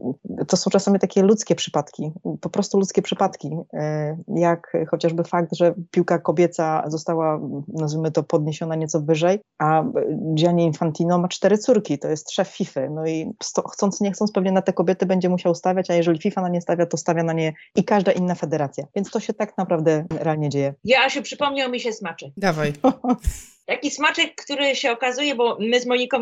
[0.48, 2.12] to są czasami takie ludzkie przypadki
[2.42, 8.76] po prostu ludzkie przypadki, e, jak chociażby fakt, że piłka kobieca została, nazwijmy to, podniesiona
[8.76, 9.84] nieco wyżej, a
[10.36, 13.34] Gianni Infantino ma cztery córki, to jest szef FIFA, no i
[13.74, 16.62] chcąc nie chcąc pewnie na te kobiety będzie musiał stawiać, a jeżeli FIFA na nie
[16.62, 20.50] stawia, to stawia na nie i każda inna federacja, więc to się tak naprawdę realnie
[20.50, 20.74] dzieje.
[20.84, 22.30] Ja się przypomniał mi się smaczek.
[22.38, 22.74] Dawaj.
[23.66, 26.18] Taki smaczek, który się okazuje, bo my z Moniką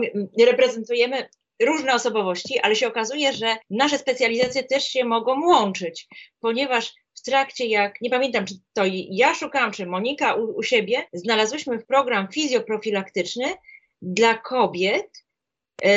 [0.48, 1.30] reprezentujemy
[1.64, 6.08] różne osobowości, ale się okazuje, że nasze specjalizacje też się mogą łączyć,
[6.40, 11.08] ponieważ w trakcie, jak nie pamiętam, czy to ja szukałam, czy Monika u, u siebie,
[11.14, 13.46] znalazłyśmy program fizjoprofilaktyczny
[14.02, 15.25] dla kobiet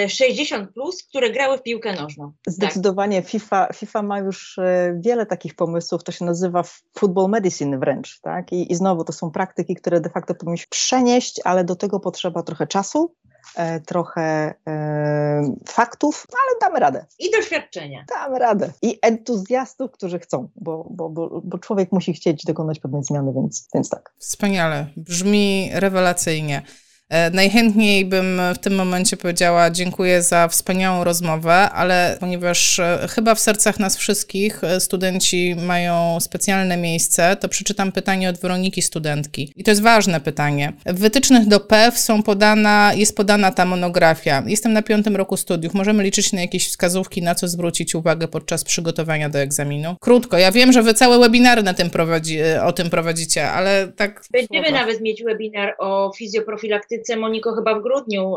[0.08, 2.32] 60, e, plus, które grały w piłkę nożną.
[2.46, 3.22] Zdecydowanie.
[3.22, 3.30] Tak.
[3.30, 6.62] FIFA, FIFA ma już e, wiele takich pomysłów, to się nazywa
[6.98, 8.20] football medicine wręcz.
[8.20, 8.52] Tak?
[8.52, 12.42] I, I znowu to są praktyki, które de facto powinniśmy przenieść, ale do tego potrzeba
[12.42, 13.14] trochę czasu,
[13.56, 17.06] E, trochę e, faktów, no ale damy radę.
[17.18, 18.04] I doświadczenia.
[18.08, 18.72] Damy radę.
[18.82, 23.68] I entuzjastów, którzy chcą, bo, bo, bo, bo człowiek musi chcieć dokonać pewnej zmiany, więc,
[23.74, 24.12] więc tak.
[24.18, 24.86] Wspaniale.
[24.96, 26.62] Brzmi rewelacyjnie.
[27.10, 33.34] E, najchętniej bym w tym momencie powiedziała dziękuję za wspaniałą rozmowę, ale ponieważ e, chyba
[33.34, 39.52] w sercach nas wszystkich e, studenci mają specjalne miejsce, to przeczytam pytanie od Weroniki studentki.
[39.56, 40.72] I to jest ważne pytanie.
[40.86, 44.42] W wytycznych do PEW są podana, jest podana ta monografia.
[44.46, 45.74] Jestem na piątym roku studiów.
[45.74, 49.96] Możemy liczyć na jakieś wskazówki, na co zwrócić uwagę podczas przygotowania do egzaminu?
[50.00, 50.38] Krótko.
[50.38, 54.22] Ja wiem, że wy całe webinary na tym prowadzi, o tym prowadzicie, ale tak...
[54.30, 58.36] Będziemy nawet mieć webinar o fizjoprofilaktyce praktyce, Moniko, chyba w grudniu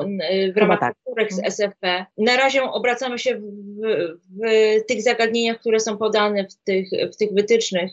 [0.53, 0.95] w ramach tak.
[1.29, 1.45] z mhm.
[1.45, 2.05] SFP.
[2.17, 3.45] Na razie obracamy się w,
[4.29, 7.91] w, tych zagadnieniach, które są podane w tych, w tych wytycznych.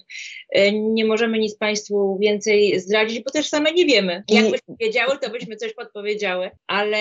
[0.51, 4.23] E, nie możemy nic Państwu więcej zdradzić, bo też same nie wiemy.
[4.29, 6.99] Jakbyśmy wiedziały, to byśmy coś podpowiedziały, ale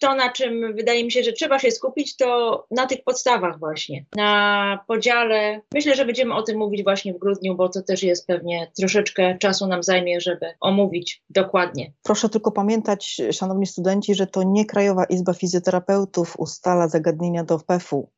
[0.00, 4.04] to, na czym wydaje mi się, że trzeba się skupić, to na tych podstawach właśnie,
[4.16, 5.60] na podziale.
[5.74, 9.38] Myślę, że będziemy o tym mówić właśnie w grudniu, bo to też jest pewnie troszeczkę
[9.38, 11.92] czasu nam zajmie, żeby omówić dokładnie.
[12.02, 17.58] Proszę tylko pamiętać, pamiętać, szanowni studenci, że to nie Krajowa Izba Fizjoterapeutów ustala zagadnienia do
[17.58, 18.10] PEF-u,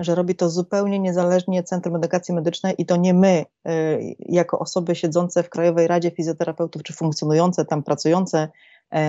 [0.00, 4.94] że robi to zupełnie niezależnie Centrum Edukacji Medycznej i to nie my, y, jako osoby
[4.94, 8.48] siedzące w Krajowej Radzie Fizjoterapeutów, czy funkcjonujące tam, pracujące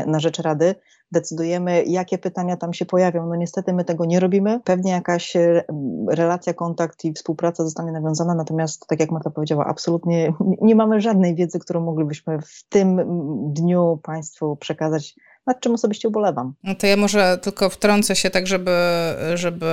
[0.07, 0.75] na rzecz Rady,
[1.11, 3.27] decydujemy, jakie pytania tam się pojawią.
[3.27, 4.59] No niestety my tego nie robimy.
[4.63, 5.63] Pewnie jakaś e,
[6.09, 11.35] relacja, kontakt i współpraca zostanie nawiązana, natomiast tak jak Marta powiedziała, absolutnie nie mamy żadnej
[11.35, 13.01] wiedzy, którą moglibyśmy w tym
[13.53, 15.15] dniu Państwu przekazać
[15.49, 16.53] nad czym osobiście ubolewam.
[16.63, 18.77] No to ja może tylko wtrącę się tak, żeby,
[19.33, 19.65] żeby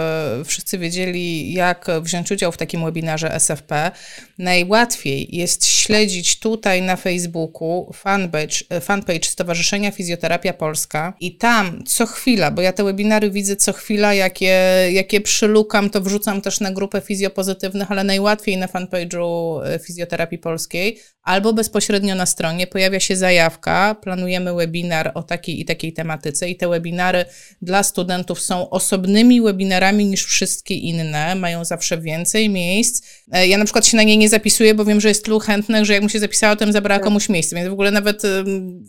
[0.45, 3.91] wszyscy wiedzieli, jak wziąć udział w takim webinarze SFP.
[4.39, 12.51] Najłatwiej jest śledzić tutaj na Facebooku fanpage, fanpage Stowarzyszenia Fizjoterapia Polska i tam co chwila,
[12.51, 14.59] bo ja te webinary widzę co chwila, jakie,
[14.93, 21.53] jakie przylukam, to wrzucam też na grupę fizjopozytywnych, ale najłatwiej na fanpage'u Fizjoterapii Polskiej albo
[21.53, 27.25] bezpośrednio na stronie pojawia się zajawka, planujemy webinar o takiej takiej tematyce i te webinary
[27.63, 33.07] dla studentów są osobnymi webinarami niż wszystkie inne, mają zawsze więcej miejsc.
[33.33, 35.85] E, ja na przykład się na nie nie zapisuję, bo wiem, że jest tylu chętnych,
[35.85, 37.05] że jakbym się zapisała, to bym zabrała tak.
[37.05, 38.23] komuś miejsce, więc w ogóle nawet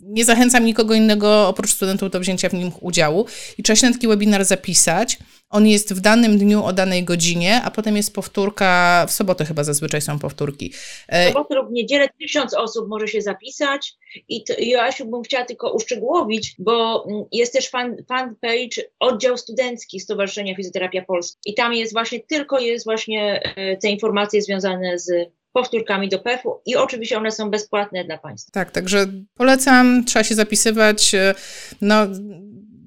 [0.02, 3.26] nie zachęcam nikogo innego oprócz studentów do wzięcia w nim udziału
[3.58, 5.18] i trzeba się na taki webinar zapisać
[5.50, 9.64] On jest w danym dniu o danej godzinie, a potem jest powtórka, w sobotę chyba
[9.64, 10.72] zazwyczaj są powtórki.
[11.12, 13.94] W sobotę lub niedzielę tysiąc osób może się zapisać
[14.28, 19.36] i to, Joasiu bym chciała tylko uszczegółowić, bo mm, jest też fan, fan page oddział
[19.36, 24.98] studencki Stowarzyszenia Fizjoterapia Polska i tam jest właśnie, tylko jest właśnie e, te informacje związane
[24.98, 25.10] z
[25.52, 28.50] powtórkami do PEF-u i oczywiście one są bezpłatne dla Państwa.
[28.52, 31.12] Tak, także polecam, trzeba się zapisywać.
[31.80, 32.06] No,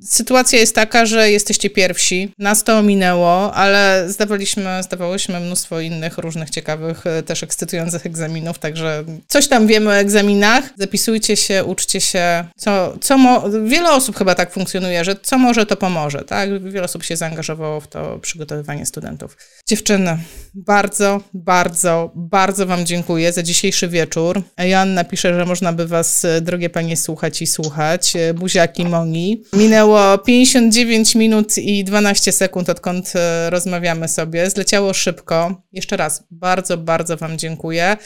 [0.04, 6.50] sytuacja jest taka, że jesteście pierwsi, nas to ominęło, ale zdawaliśmy, zdawałyśmy mnóstwo innych różnych
[6.50, 10.64] ciekawych, e, też ekscytujących egzaminów, także coś tam wiemy o egzaminach.
[10.78, 15.66] Zapisujcie się, uczcie się, co, co mo- wiele osób chyba tak funkcjonuje, że co może,
[15.66, 16.64] to pomoże, tak?
[16.64, 19.38] Wiele osób się zaangażowało w to przygotowywanie studentów.
[19.68, 20.18] Dziewczyny,
[20.54, 24.42] bardzo, bardzo, bardzo Wam dziękuję za dzisiejszy wieczór.
[24.58, 28.16] Joanna pisze, że można by Was, e, drogie Panie, słuchać i słuchać.
[28.16, 29.44] E, buziaki Moni.
[29.54, 34.50] Minęło Minęło 59 minut i 12 sekund, odkąd e, rozmawiamy sobie.
[34.50, 35.64] Zleciało szybko.
[35.72, 37.98] Jeszcze raz bardzo, bardzo Wam dziękuję.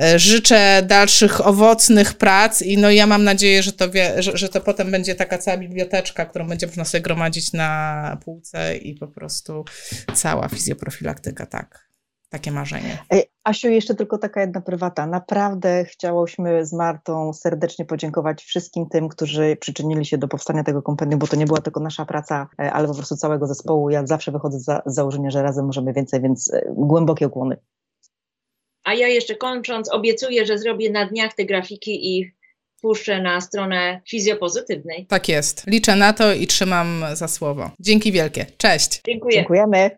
[0.00, 4.48] E, życzę dalszych owocnych prac i no ja mam nadzieję, że to, wie, że, że
[4.48, 9.08] to potem będzie taka cała biblioteczka, którą będzie można sobie gromadzić na półce i po
[9.08, 9.64] prostu
[10.14, 11.89] cała fizjoprofilaktyka, tak
[12.30, 12.98] takie marzenie.
[13.44, 15.06] Asiu, jeszcze tylko taka jedna prywata.
[15.06, 21.18] Naprawdę chciałyśmy z Martą serdecznie podziękować wszystkim tym, którzy przyczynili się do powstania tego kompendium,
[21.18, 23.90] bo to nie była tylko nasza praca, e, ale po prostu całego zespołu.
[23.90, 27.56] Ja zawsze wychodzę z założenia, że razem możemy więcej, więc e, głębokie ukłony.
[28.84, 32.32] A ja jeszcze kończąc, obiecuję, że zrobię na dniach te grafiki i
[32.82, 35.06] puszczę na stronę fizjopozytywnej.
[35.06, 35.66] Tak jest.
[35.66, 37.70] Liczę na to i trzymam za słowo.
[37.80, 38.46] Dzięki wielkie.
[38.56, 39.00] Cześć.
[39.06, 39.34] Dziękuję.
[39.36, 39.90] Dziękujemy.